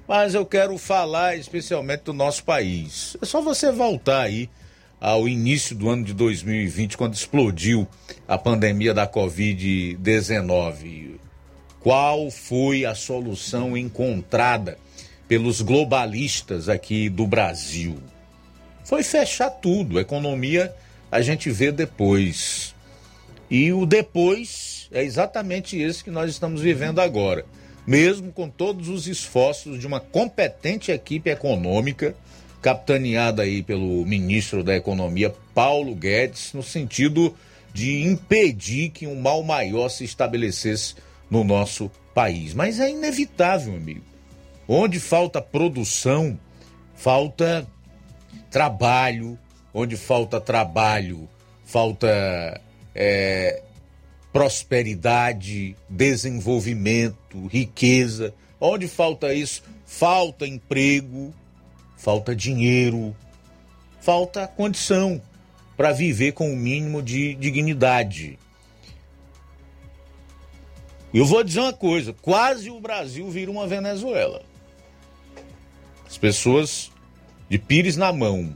[0.08, 3.18] Mas eu quero falar especialmente do nosso país.
[3.22, 4.50] É só você voltar aí
[5.00, 7.88] ao início do ano de 2020, quando explodiu
[8.28, 11.18] a pandemia da Covid-19
[11.88, 14.78] qual foi a solução encontrada
[15.26, 17.96] pelos globalistas aqui do Brasil?
[18.84, 19.98] Foi fechar tudo.
[19.98, 20.76] A economia
[21.10, 22.76] a gente vê depois.
[23.50, 27.46] E o depois é exatamente esse que nós estamos vivendo agora.
[27.88, 32.14] Mesmo com todos os esforços de uma competente equipe econômica,
[32.62, 37.36] capitaneada aí pelo ministro da Economia, Paulo Guedes, no sentido
[37.74, 40.96] de impedir que um mal maior se estabelecesse
[41.30, 42.54] no nosso país.
[42.54, 44.04] Mas é inevitável, amigo.
[44.68, 46.40] Onde falta produção,
[46.96, 47.68] falta
[48.50, 49.38] trabalho.
[49.74, 51.30] Onde falta trabalho,
[51.64, 52.60] falta
[52.96, 53.62] é,
[54.34, 58.34] prosperidade, desenvolvimento, riqueza.
[58.60, 61.32] Onde falta isso, falta emprego,
[61.98, 63.14] falta dinheiro,
[64.00, 65.22] falta condição
[65.76, 68.40] para viver com o um mínimo de dignidade.
[71.14, 74.44] Eu vou dizer uma coisa: quase o Brasil vira uma Venezuela.
[76.08, 76.92] As pessoas
[77.50, 78.56] de pires na mão,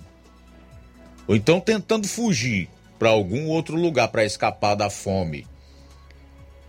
[1.27, 5.47] ou então tentando fugir para algum outro lugar para escapar da fome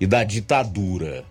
[0.01, 1.25] e da ditadura.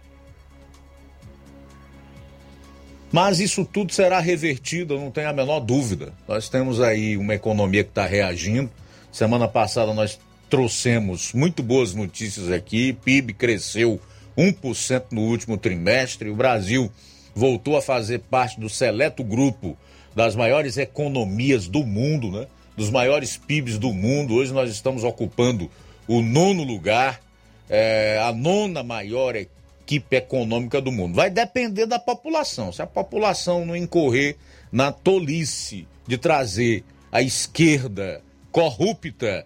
[3.12, 6.14] Mas isso tudo será revertido, não tenho a menor dúvida.
[6.28, 8.72] Nós temos aí uma economia que está reagindo.
[9.12, 10.18] Semana passada nós
[10.50, 12.94] trouxemos muito boas notícias aqui.
[12.94, 14.00] PIB cresceu
[14.38, 16.30] 1% no último trimestre.
[16.30, 16.90] O Brasil
[17.36, 19.78] voltou a fazer parte do seleto grupo
[20.16, 22.48] das maiores economias do mundo, né?
[22.78, 24.36] dos maiores PIBs do mundo.
[24.36, 25.70] Hoje nós estamos ocupando
[26.08, 27.22] o nono lugar,
[27.70, 29.36] é, a nona maior
[29.82, 31.16] equipe econômica do mundo.
[31.16, 32.72] Vai depender da população.
[32.72, 34.38] Se a população não incorrer
[34.72, 38.22] na tolice de trazer a esquerda
[38.52, 39.46] corrupta,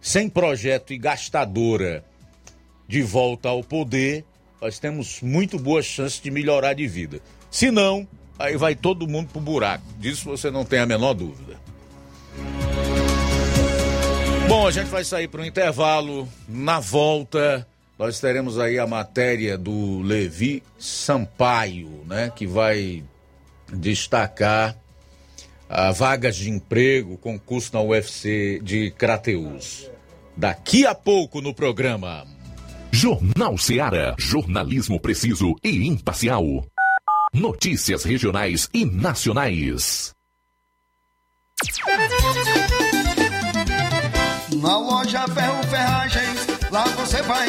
[0.00, 2.04] sem projeto e gastadora
[2.88, 4.24] de volta ao poder,
[4.60, 7.20] nós temos muito boas chances de melhorar de vida.
[7.50, 8.06] Se não,
[8.38, 9.84] aí vai todo mundo pro buraco.
[9.98, 11.60] Disso você não tem a menor dúvida.
[14.48, 16.28] Bom, a gente vai sair para o intervalo.
[16.48, 17.66] Na volta,
[18.02, 22.32] nós teremos aí a matéria do Levi Sampaio, né?
[22.34, 23.04] Que vai
[23.72, 24.76] destacar
[25.68, 29.88] a vagas de emprego, concurso na UFC de Crateus.
[30.36, 32.26] Daqui a pouco no programa.
[32.90, 34.16] Jornal Seara.
[34.18, 36.44] Jornalismo preciso e imparcial.
[37.32, 40.12] Notícias regionais e nacionais.
[44.60, 47.48] Na loja Ferro Ferragens, lá você vai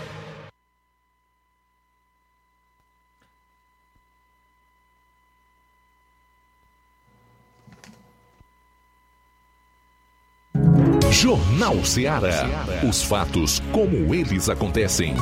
[11.21, 12.49] Jornal Seara.
[12.83, 15.13] Os fatos como eles acontecem.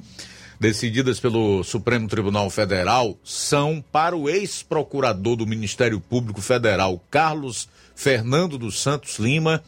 [0.58, 8.58] decididas pelo Supremo Tribunal Federal, são para o ex-procurador do Ministério Público Federal, Carlos Fernando
[8.58, 9.62] dos Santos Lima,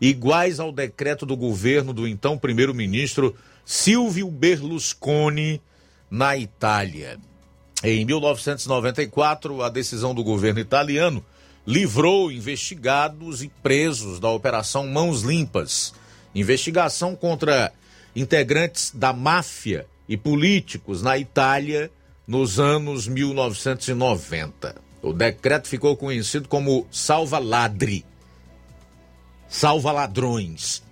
[0.00, 3.34] iguais ao decreto do governo do então primeiro-ministro
[3.64, 5.60] Silvio Berlusconi
[6.10, 7.18] na Itália.
[7.82, 11.24] Em 1994, a decisão do governo italiano
[11.66, 15.94] livrou investigados e presos da Operação Mãos Limpas,
[16.34, 17.72] investigação contra
[18.16, 21.90] integrantes da máfia e políticos na Itália
[22.26, 24.76] nos anos 1990.
[25.02, 28.04] O decreto ficou conhecido como Salva Ladri,
[29.48, 30.82] Salva Ladrões,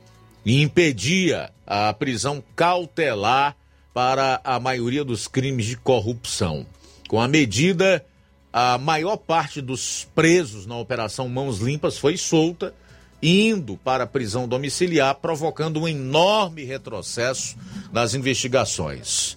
[0.45, 3.57] e impedia a prisão cautelar
[3.93, 6.67] para a maioria dos crimes de corrupção.
[7.09, 8.05] Com a medida,
[8.53, 12.75] a maior parte dos presos na Operação Mãos Limpas foi solta,
[13.23, 17.57] indo para a prisão domiciliar, provocando um enorme retrocesso
[17.93, 19.37] nas investigações.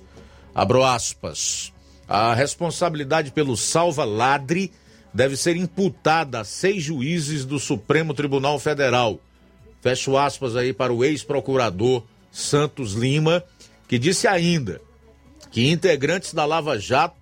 [0.54, 1.74] Abro aspas.
[2.08, 4.72] A responsabilidade pelo salva-ladre
[5.14, 9.19] deve ser imputada a seis juízes do Supremo Tribunal Federal.
[9.81, 13.44] Fecho aspas aí para o ex-procurador Santos Lima,
[13.88, 14.81] que disse ainda
[15.52, 17.15] que integrantes da Lava Jato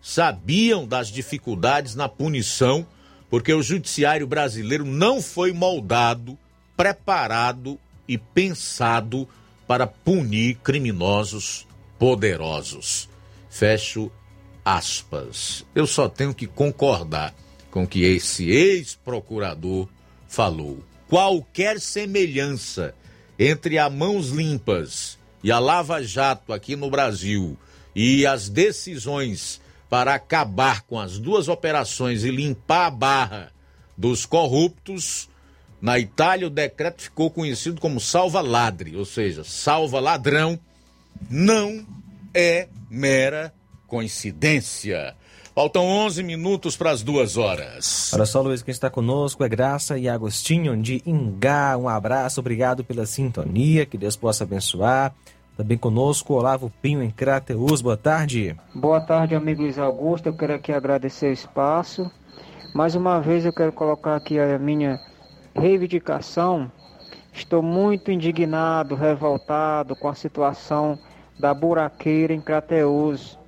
[0.00, 2.86] sabiam das dificuldades na punição,
[3.28, 6.38] porque o judiciário brasileiro não foi moldado,
[6.76, 9.28] preparado e pensado
[9.66, 11.66] para punir criminosos
[11.98, 13.08] poderosos.
[13.50, 14.12] Fecho
[14.66, 15.64] aspas.
[15.72, 17.32] Eu só tenho que concordar
[17.70, 19.88] com que esse ex-procurador
[20.26, 20.82] falou.
[21.08, 22.92] Qualquer semelhança
[23.38, 27.56] entre a Mãos Limpas e a Lava Jato aqui no Brasil
[27.94, 33.52] e as decisões para acabar com as duas operações e limpar a barra
[33.96, 35.28] dos corruptos,
[35.80, 40.58] na Itália o decreto ficou conhecido como salva-ladre, ou seja, salva-ladrão,
[41.30, 41.86] não
[42.34, 43.54] é mera
[43.96, 45.14] coincidência.
[45.54, 48.12] Faltam 11 minutos para as duas horas.
[48.12, 51.78] Olha só, Luiz, quem está conosco é Graça e Agostinho de Ingá.
[51.78, 55.14] Um abraço, obrigado pela sintonia, que Deus possa abençoar.
[55.56, 57.80] Também conosco, Olavo Pinho em Crateus.
[57.80, 58.54] Boa tarde.
[58.74, 60.26] Boa tarde, amigo Luiz Augusto.
[60.26, 62.10] Eu quero aqui agradecer o espaço.
[62.74, 65.00] Mais uma vez eu quero colocar aqui a minha
[65.54, 66.70] reivindicação.
[67.32, 70.98] Estou muito indignado, revoltado com a situação
[71.40, 73.38] da buraqueira em Crateus.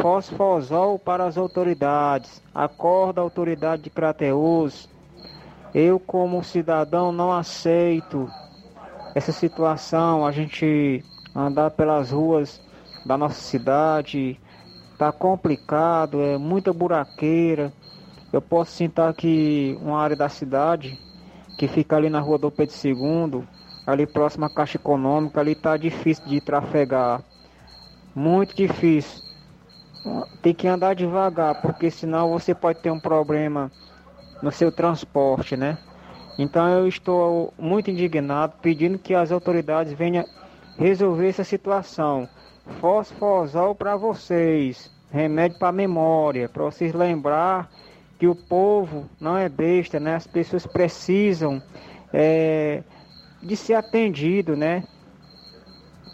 [0.00, 2.42] Fosfosol para as autoridades.
[2.54, 4.88] Acorda a autoridade de Crateus.
[5.74, 8.30] Eu, como cidadão, não aceito
[9.14, 10.24] essa situação.
[10.26, 11.04] A gente
[11.34, 12.60] andar pelas ruas
[13.04, 14.38] da nossa cidade
[14.98, 17.72] tá complicado, é muita buraqueira.
[18.32, 20.98] Eu posso citar aqui uma área da cidade
[21.58, 23.44] que fica ali na rua do Pedro II,
[23.86, 27.22] ali próximo à Caixa Econômica, ali tá difícil de trafegar.
[28.14, 29.31] Muito difícil.
[30.40, 33.70] Tem que andar devagar, porque senão você pode ter um problema
[34.42, 35.78] no seu transporte, né?
[36.38, 40.24] Então eu estou muito indignado, pedindo que as autoridades venham
[40.76, 42.28] resolver essa situação.
[42.80, 47.70] Fosfosol para vocês, remédio para memória, para vocês lembrar
[48.18, 50.14] que o povo não é besta, né?
[50.14, 51.62] As pessoas precisam
[52.12, 52.82] é,
[53.42, 54.84] de ser atendido, né?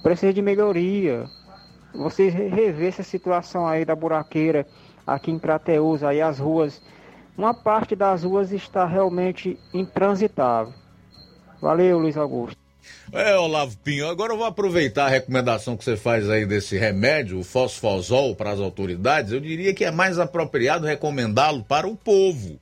[0.03, 1.27] Precisa de melhoria.
[1.95, 4.67] Vocês rever essa situação aí da buraqueira
[5.07, 6.83] aqui em Crateus, aí as ruas,
[7.37, 10.75] uma parte das ruas está realmente intransitável.
[11.61, 12.59] Valeu, Luiz Augusto.
[13.13, 17.39] É, Olavo Pinho, agora eu vou aproveitar a recomendação que você faz aí desse remédio,
[17.39, 19.33] o fosfosol, para as autoridades.
[19.33, 22.59] Eu diria que é mais apropriado recomendá-lo para o povo.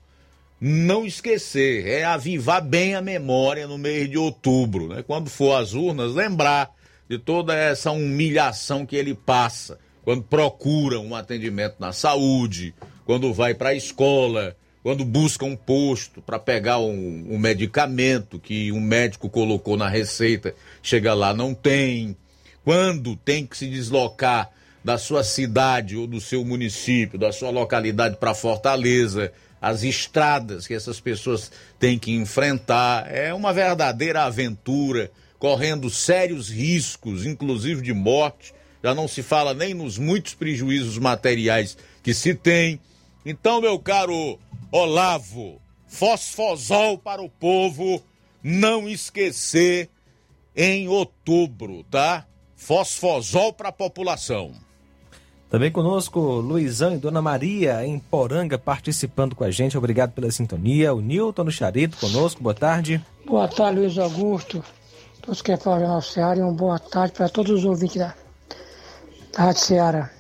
[0.61, 5.05] Não esquecer, é avivar bem a memória no mês de outubro, né?
[5.07, 6.71] Quando for às urnas, lembrar
[7.09, 12.75] de toda essa humilhação que ele passa quando procura um atendimento na saúde,
[13.05, 18.71] quando vai para a escola, quando busca um posto para pegar um, um, medicamento que
[18.71, 22.17] um médico colocou na receita, chega lá, não tem.
[22.65, 24.49] Quando tem que se deslocar
[24.85, 30.75] da sua cidade ou do seu município, da sua localidade para Fortaleza, as estradas que
[30.75, 31.51] essas pessoas
[31.81, 38.55] têm que enfrentar, é uma verdadeira aventura, correndo sérios riscos, inclusive de morte.
[38.83, 42.81] já não se fala nem nos muitos prejuízos materiais que se tem.
[43.25, 44.39] Então, meu caro
[44.71, 48.03] Olavo, fosfosol para o povo
[48.43, 49.91] não esquecer
[50.55, 52.27] em outubro, tá?
[52.55, 54.53] Fosfosol para a população.
[55.51, 59.79] Também conosco Luizão e Dona Maria em Poranga participando com a gente.
[59.79, 60.93] Obrigado pela sintonia.
[60.93, 62.43] O Nilton no Charito conosco.
[62.43, 63.05] Boa tarde.
[63.25, 64.63] Boa tarde, Luiz Augusto.
[65.27, 68.15] Todos que falam Jornal Seara e uma boa tarde para todos os ouvintes da,
[69.33, 70.11] da Rádio Seara.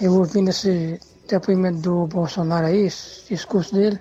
[0.00, 0.98] Eu ouvindo esse
[1.28, 4.00] depoimento do Bolsonaro aí, esse discurso dele,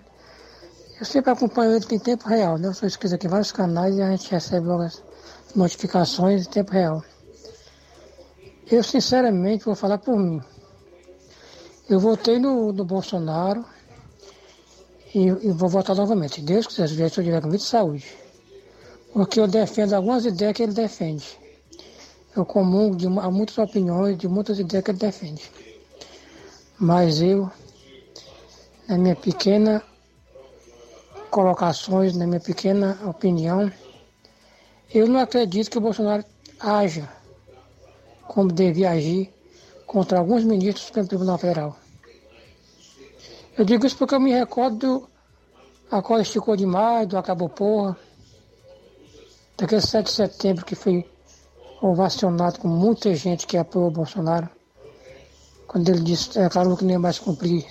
[0.99, 2.67] eu sempre acompanho ele em tempo real, né?
[2.67, 5.03] Eu sou inscrito aqui em vários canais e a gente recebe logo as
[5.55, 7.03] notificações em tempo real.
[8.71, 10.41] Eu, sinceramente, vou falar por mim.
[11.87, 13.63] Eu votei no, no Bolsonaro
[15.13, 16.41] e, e vou votar novamente.
[16.41, 18.26] Deus quiser, se eu tiver com de saúde.
[19.13, 21.25] Porque eu defendo algumas ideias que ele defende.
[22.35, 25.51] Eu comungo de muitas opiniões, de muitas ideias que ele defende.
[26.79, 27.49] Mas eu,
[28.87, 29.83] na minha pequena
[31.31, 33.71] colocações, na minha pequena opinião,
[34.93, 36.23] eu não acredito que o Bolsonaro
[36.59, 37.09] haja
[38.27, 39.33] como devia agir
[39.85, 41.75] contra alguns ministros do Tribunal Federal.
[43.57, 45.09] Eu digo isso porque eu me recordo do
[45.89, 47.97] a coisa esticou demais, do acabou porra,
[49.57, 51.09] daquele 7 de setembro que foi
[51.81, 54.47] ovacionado com muita gente que apoiou o Bolsonaro,
[55.67, 57.65] quando ele disse, é claro que nem mais cumprir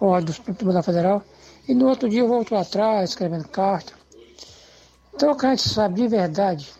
[0.00, 1.22] ordens do Tribunal Federal,
[1.66, 3.92] e no outro dia voltou atrás, escrevendo carta.
[5.14, 6.72] Então, o que a gente sabe de verdade,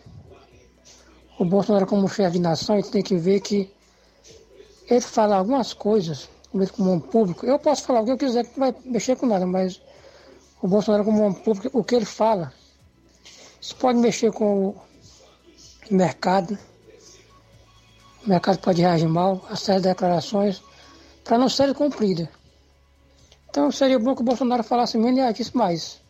[1.39, 3.71] o Bolsonaro como chefe de nação, ele tem que ver que
[4.87, 6.29] ele fala algumas coisas,
[6.75, 9.25] como um público, eu posso falar o que eu quiser, que não vai mexer com
[9.25, 9.81] nada, mas
[10.61, 12.53] o Bolsonaro como um público, o que ele fala,
[13.61, 14.75] isso pode mexer com o
[15.91, 16.57] mercado,
[18.25, 20.63] o mercado pode reagir mal a certas declarações
[21.23, 22.27] para não serem cumpridas.
[23.49, 26.01] Então seria bom que o Bolsonaro falasse menos e agisse mais.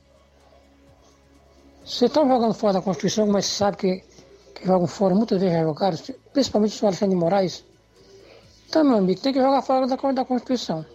[1.84, 4.04] Vocês estão jogando fora da Constituição, mas sabe que,
[4.56, 5.98] que jogam fora muitas vezes revogaram,
[6.32, 7.66] principalmente o Alexandre de Moraes.
[8.70, 10.86] Então, meu amigo, tem que jogar fora da, da Constituição.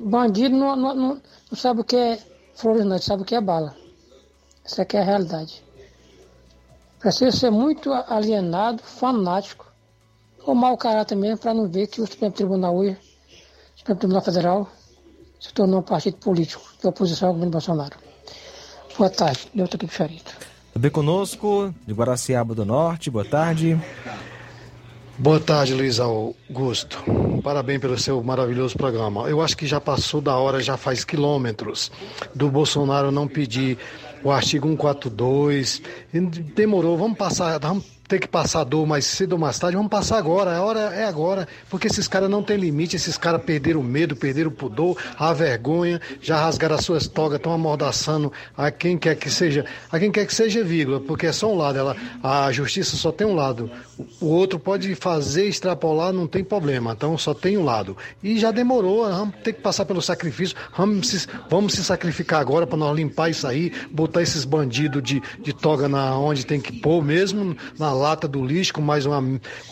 [0.00, 2.18] Bandido não, não, não, não sabe o que é
[2.54, 3.76] flores, sabe o que é bala.
[4.70, 5.64] Essa aqui é a realidade.
[7.00, 9.66] Precisa ser muito alienado, fanático,
[10.44, 12.98] ou mau caráter mesmo, para não ver que o Supremo Tribunal hoje,
[13.74, 14.70] o Supremo Tribunal Federal,
[15.40, 17.96] se tornou um partido político de oposição ao governo Bolsonaro.
[18.98, 20.36] Boa tarde, Neuto aqui do Charito.
[20.74, 23.80] Também conosco, de Guaraciaba do Norte, boa tarde.
[25.16, 27.02] Boa tarde, Luiz Augusto.
[27.42, 29.28] Parabéns pelo seu maravilhoso programa.
[29.28, 31.90] Eu acho que já passou da hora, já faz quilômetros,
[32.34, 33.78] do Bolsonaro não pedir
[34.22, 35.82] o artigo 142.
[36.54, 40.16] Demorou, vamos passar, vamos ter que passar dor mais cedo ou mais tarde, vamos passar
[40.16, 43.84] agora, a hora é agora, porque esses caras não têm limite, esses caras perderam o
[43.84, 48.96] medo, perderam o pudor, a vergonha, já rasgaram as suas togas, estão amordaçando a quem
[48.96, 51.94] quer que seja, a quem quer que seja, vírgula, porque é só um lado, ela,
[52.22, 53.70] a justiça só tem um lado,
[54.20, 57.94] o outro pode fazer, extrapolar, não tem problema, então só tem um lado.
[58.22, 62.66] E já demorou, vamos ter que passar pelo sacrifício, vamos se, vamos se sacrificar agora
[62.66, 66.72] para nós limpar isso aí, botar esses bandidos de, de toga na onde tem que
[66.72, 69.22] pôr mesmo, na lata do lixo com mais uma,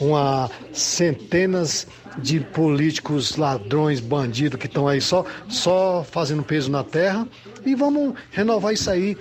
[0.00, 1.86] uma centenas
[2.18, 7.26] de políticos ladrões, bandidos que estão aí só, só fazendo peso na terra
[7.64, 9.16] e vamos renovar isso aí.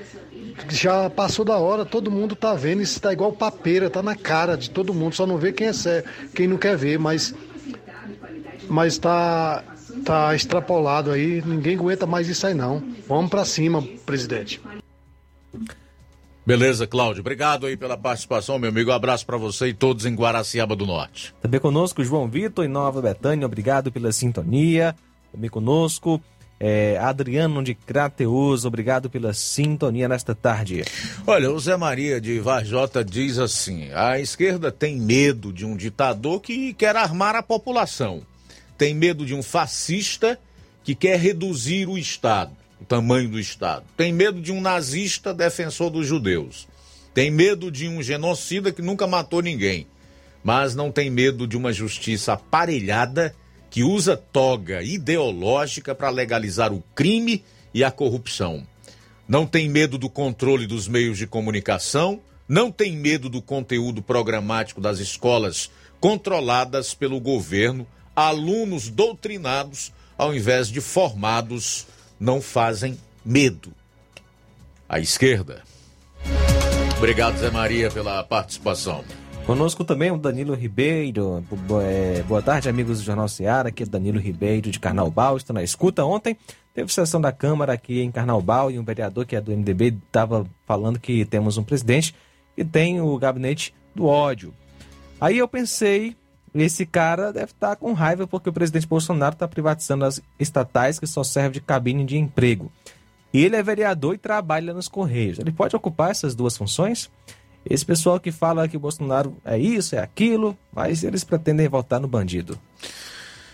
[0.69, 4.55] Já passou da hora, todo mundo tá vendo, isso tá igual papeira, tá na cara
[4.55, 7.33] de todo mundo, só não vê quem é sério, quem não quer ver, mas
[8.69, 9.63] mas tá
[10.03, 12.83] tá extrapolado aí, ninguém aguenta mais isso aí não.
[13.07, 14.61] Vamos para cima, presidente.
[16.45, 17.21] Beleza, Cláudio.
[17.21, 18.91] Obrigado aí pela participação, meu amigo.
[18.91, 21.33] Um abraço para você e todos em Guaraciaba do Norte.
[21.41, 23.47] Também conosco João Vitor em Nova Betânia.
[23.47, 24.95] Obrigado pela sintonia.
[25.31, 26.21] Também conosco
[26.59, 28.63] é, Adriano de Crateus.
[28.63, 30.83] Obrigado pela sintonia nesta tarde.
[31.25, 36.39] Olha, o Zé Maria de Varjota diz assim: a esquerda tem medo de um ditador
[36.41, 38.21] que quer armar a população.
[38.77, 40.39] Tem medo de um fascista
[40.83, 42.55] que quer reduzir o Estado
[42.85, 43.85] tamanho do Estado.
[43.97, 46.67] Tem medo de um nazista defensor dos judeus.
[47.13, 49.87] Tem medo de um genocida que nunca matou ninguém.
[50.43, 53.35] Mas não tem medo de uma justiça aparelhada
[53.69, 57.43] que usa toga ideológica para legalizar o crime
[57.73, 58.65] e a corrupção.
[59.27, 64.79] Não tem medo do controle dos meios de comunicação, não tem medo do conteúdo programático
[64.79, 71.87] das escolas controladas pelo governo, alunos doutrinados ao invés de formados
[72.19, 73.71] não fazem medo.
[74.87, 75.63] A esquerda.
[76.97, 79.03] Obrigado, Zé Maria, pela participação.
[79.45, 81.43] Conosco também o Danilo Ribeiro.
[81.83, 83.69] É, Boa tarde, amigos do Jornal Seara.
[83.69, 85.37] Aqui é Danilo Ribeiro de Carnaubal.
[85.37, 86.03] Estou na escuta.
[86.03, 86.35] Ontem
[86.73, 90.47] teve sessão da Câmara aqui em Carnaubal e um vereador que é do MDB estava
[90.65, 92.15] falando que temos um presidente
[92.57, 94.51] e tem o gabinete do ódio.
[95.21, 96.15] Aí eu pensei,
[96.63, 101.07] esse cara deve estar com raiva porque o presidente Bolsonaro está privatizando as estatais que
[101.07, 102.71] só servem de cabine de emprego.
[103.33, 105.39] E ele é vereador e trabalha nos Correios.
[105.39, 107.11] Ele pode ocupar essas duas funções?
[107.69, 111.99] Esse pessoal que fala que o Bolsonaro é isso, é aquilo, mas eles pretendem votar
[111.99, 112.57] no bandido.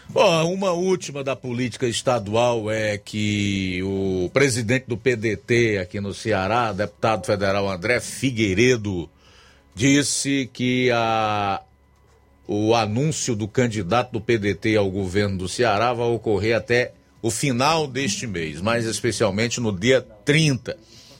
[0.09, 6.73] Bom, uma última da política estadual é que o presidente do PDT aqui no Ceará,
[6.73, 9.09] deputado federal André Figueiredo,
[9.73, 11.61] disse que a,
[12.53, 16.91] o anúncio do candidato do PDT ao governo do Ceará vai ocorrer até
[17.21, 20.75] o final deste mês, mais especialmente no dia 30.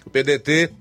[0.06, 0.72] O PDT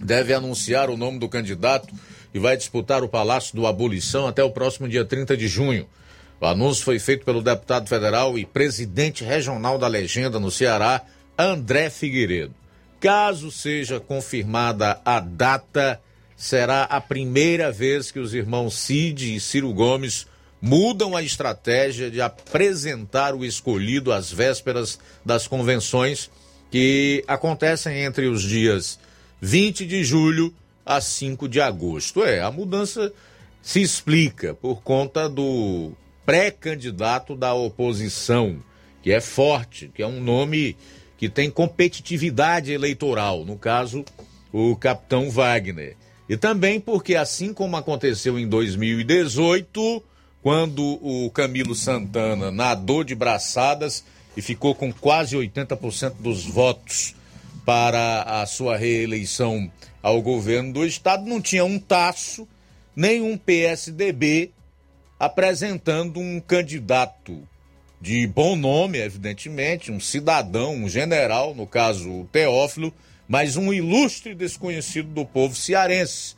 [0.00, 1.94] deve anunciar o nome do candidato
[2.32, 5.86] e vai disputar o Palácio do Abolição até o próximo dia 30 de junho.
[6.40, 11.02] O anúncio foi feito pelo deputado federal e presidente regional da legenda no Ceará,
[11.38, 12.54] André Figueiredo.
[12.98, 16.00] Caso seja confirmada a data,
[16.40, 20.26] será a primeira vez que os irmãos Cid e Ciro Gomes
[20.58, 26.30] mudam a estratégia de apresentar o escolhido às vésperas das convenções
[26.70, 28.98] que acontecem entre os dias
[29.38, 30.54] 20 de julho
[30.84, 32.24] a 5 de agosto.
[32.24, 33.12] É, a mudança
[33.60, 35.92] se explica por conta do
[36.24, 38.64] pré-candidato da oposição,
[39.02, 40.74] que é forte, que é um nome
[41.18, 44.02] que tem competitividade eleitoral, no caso,
[44.50, 45.99] o capitão Wagner.
[46.30, 50.00] E também porque, assim como aconteceu em 2018,
[50.40, 54.04] quando o Camilo Santana nadou de braçadas
[54.36, 57.16] e ficou com quase 80% dos votos
[57.66, 59.68] para a sua reeleição
[60.00, 62.46] ao governo do estado, não tinha um taço,
[62.94, 64.52] nem um PSDB
[65.18, 67.42] apresentando um candidato
[68.00, 72.94] de bom nome, evidentemente, um cidadão, um general, no caso o Teófilo,
[73.30, 76.34] mas um ilustre desconhecido do povo cearense,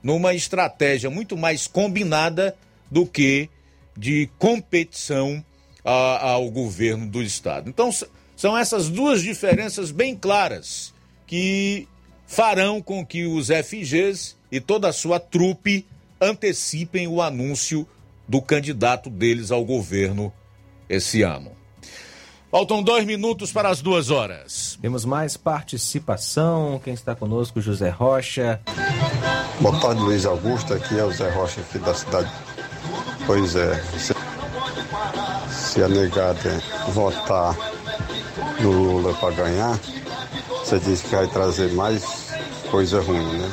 [0.00, 2.56] numa estratégia muito mais combinada
[2.88, 3.50] do que
[3.96, 5.44] de competição
[5.84, 7.68] a- ao governo do estado.
[7.68, 7.90] Então
[8.36, 10.94] são essas duas diferenças bem claras
[11.26, 11.88] que
[12.28, 15.84] farão com que os FGs e toda a sua trupe
[16.20, 17.88] antecipem o anúncio
[18.28, 20.32] do candidato deles ao governo
[20.88, 21.55] esse ano.
[22.50, 24.78] Faltam dois minutos para as duas horas.
[24.80, 26.80] Temos mais participação.
[26.82, 28.60] Quem está conosco, José Rocha.
[29.60, 30.72] Boa tarde, Luiz Augusto.
[30.72, 32.30] Aqui é o Zé Rocha, aqui da cidade.
[33.26, 34.14] Pois é, se,
[35.50, 37.56] se a negada votar
[38.60, 39.78] no Lula para ganhar,
[40.60, 42.32] você diz que vai trazer mais
[42.70, 43.50] coisa ruim, né?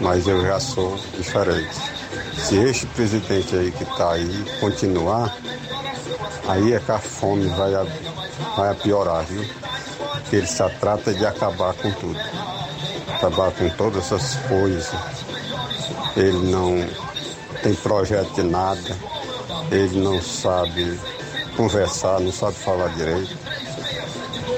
[0.00, 1.76] Mas eu já sou diferente.
[2.34, 5.36] Se este presidente aí que está aí continuar,
[6.50, 7.86] aí é que a fome vai, a-
[8.56, 9.44] vai a piorar, viu?
[10.22, 12.18] Porque ele só trata de acabar com tudo.
[13.14, 14.90] Acabar com todas essas coisas.
[16.16, 16.86] Ele não
[17.62, 18.96] tem projeto de nada.
[19.70, 20.98] Ele não sabe
[21.56, 23.36] conversar, não sabe falar direito.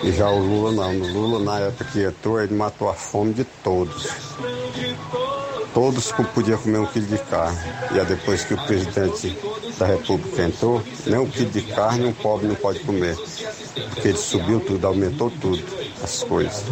[0.03, 1.01] E já o Lula não.
[1.01, 4.09] O Lula, na época que entrou, ele matou a fome de todos.
[5.73, 7.59] Todos podiam comer um quilo de carne.
[7.95, 9.37] E aí depois que o presidente
[9.79, 13.17] da República entrou, nem um quilo de carne um pobre não pode comer.
[13.91, 15.63] Porque ele subiu tudo, aumentou tudo,
[16.03, 16.65] as coisas.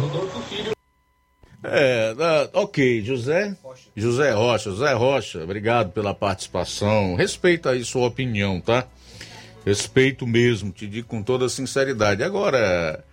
[1.63, 2.13] É,
[2.53, 3.55] ok, José.
[3.95, 7.15] José Rocha, José Rocha, obrigado pela participação.
[7.15, 8.85] Respeita aí sua opinião, tá?
[9.65, 12.23] Respeito mesmo, te digo com toda sinceridade.
[12.23, 13.03] Agora,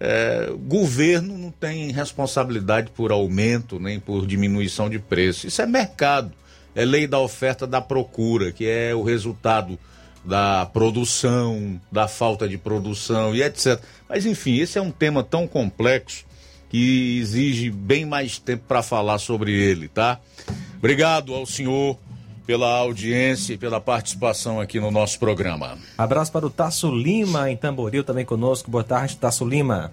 [0.00, 5.46] é, governo não tem responsabilidade por aumento nem por diminuição de preço.
[5.46, 6.32] Isso é mercado.
[6.74, 9.78] É lei da oferta da procura, que é o resultado
[10.24, 13.80] da produção, da falta de produção e etc.
[14.08, 16.24] Mas enfim, esse é um tema tão complexo
[16.70, 20.20] que exige bem mais tempo para falar sobre ele, tá?
[20.78, 21.98] Obrigado ao senhor
[22.50, 25.78] pela audiência e pela participação aqui no nosso programa.
[25.96, 28.68] Abraço para o Tasso Lima, em Tamboril, também conosco.
[28.68, 29.92] Boa tarde, Tasso Lima.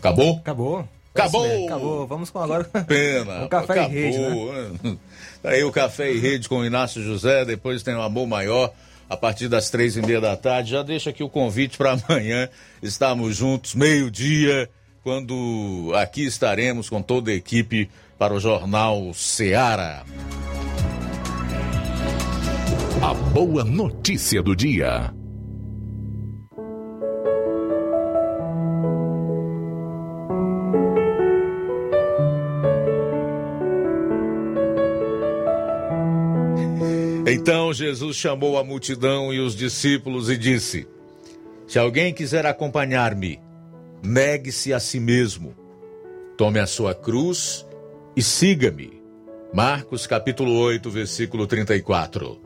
[0.00, 0.38] Acabou?
[0.38, 0.88] Acabou.
[1.14, 1.46] Acabou!
[1.46, 2.06] É Acabou.
[2.08, 2.64] Vamos com agora.
[2.64, 3.38] Pena.
[3.46, 3.96] Um café acabou.
[3.96, 4.96] em rede, né?
[5.40, 8.72] Tá Aí o Café em Rede com o Inácio José, depois tem o Amor Maior,
[9.08, 10.72] a partir das três e meia da tarde.
[10.72, 12.48] Já deixa aqui o convite para amanhã
[12.82, 14.68] estarmos juntos, meio-dia,
[15.04, 17.88] quando aqui estaremos com toda a equipe
[18.18, 20.02] para o Jornal Seara.
[23.02, 25.12] A boa notícia do dia.
[37.28, 40.88] Então Jesus chamou a multidão e os discípulos e disse:
[41.66, 43.38] Se alguém quiser acompanhar-me,
[44.02, 45.54] negue-se a si mesmo,
[46.36, 47.66] tome a sua cruz
[48.16, 49.02] e siga-me.
[49.52, 52.45] Marcos capítulo 8, versículo 34.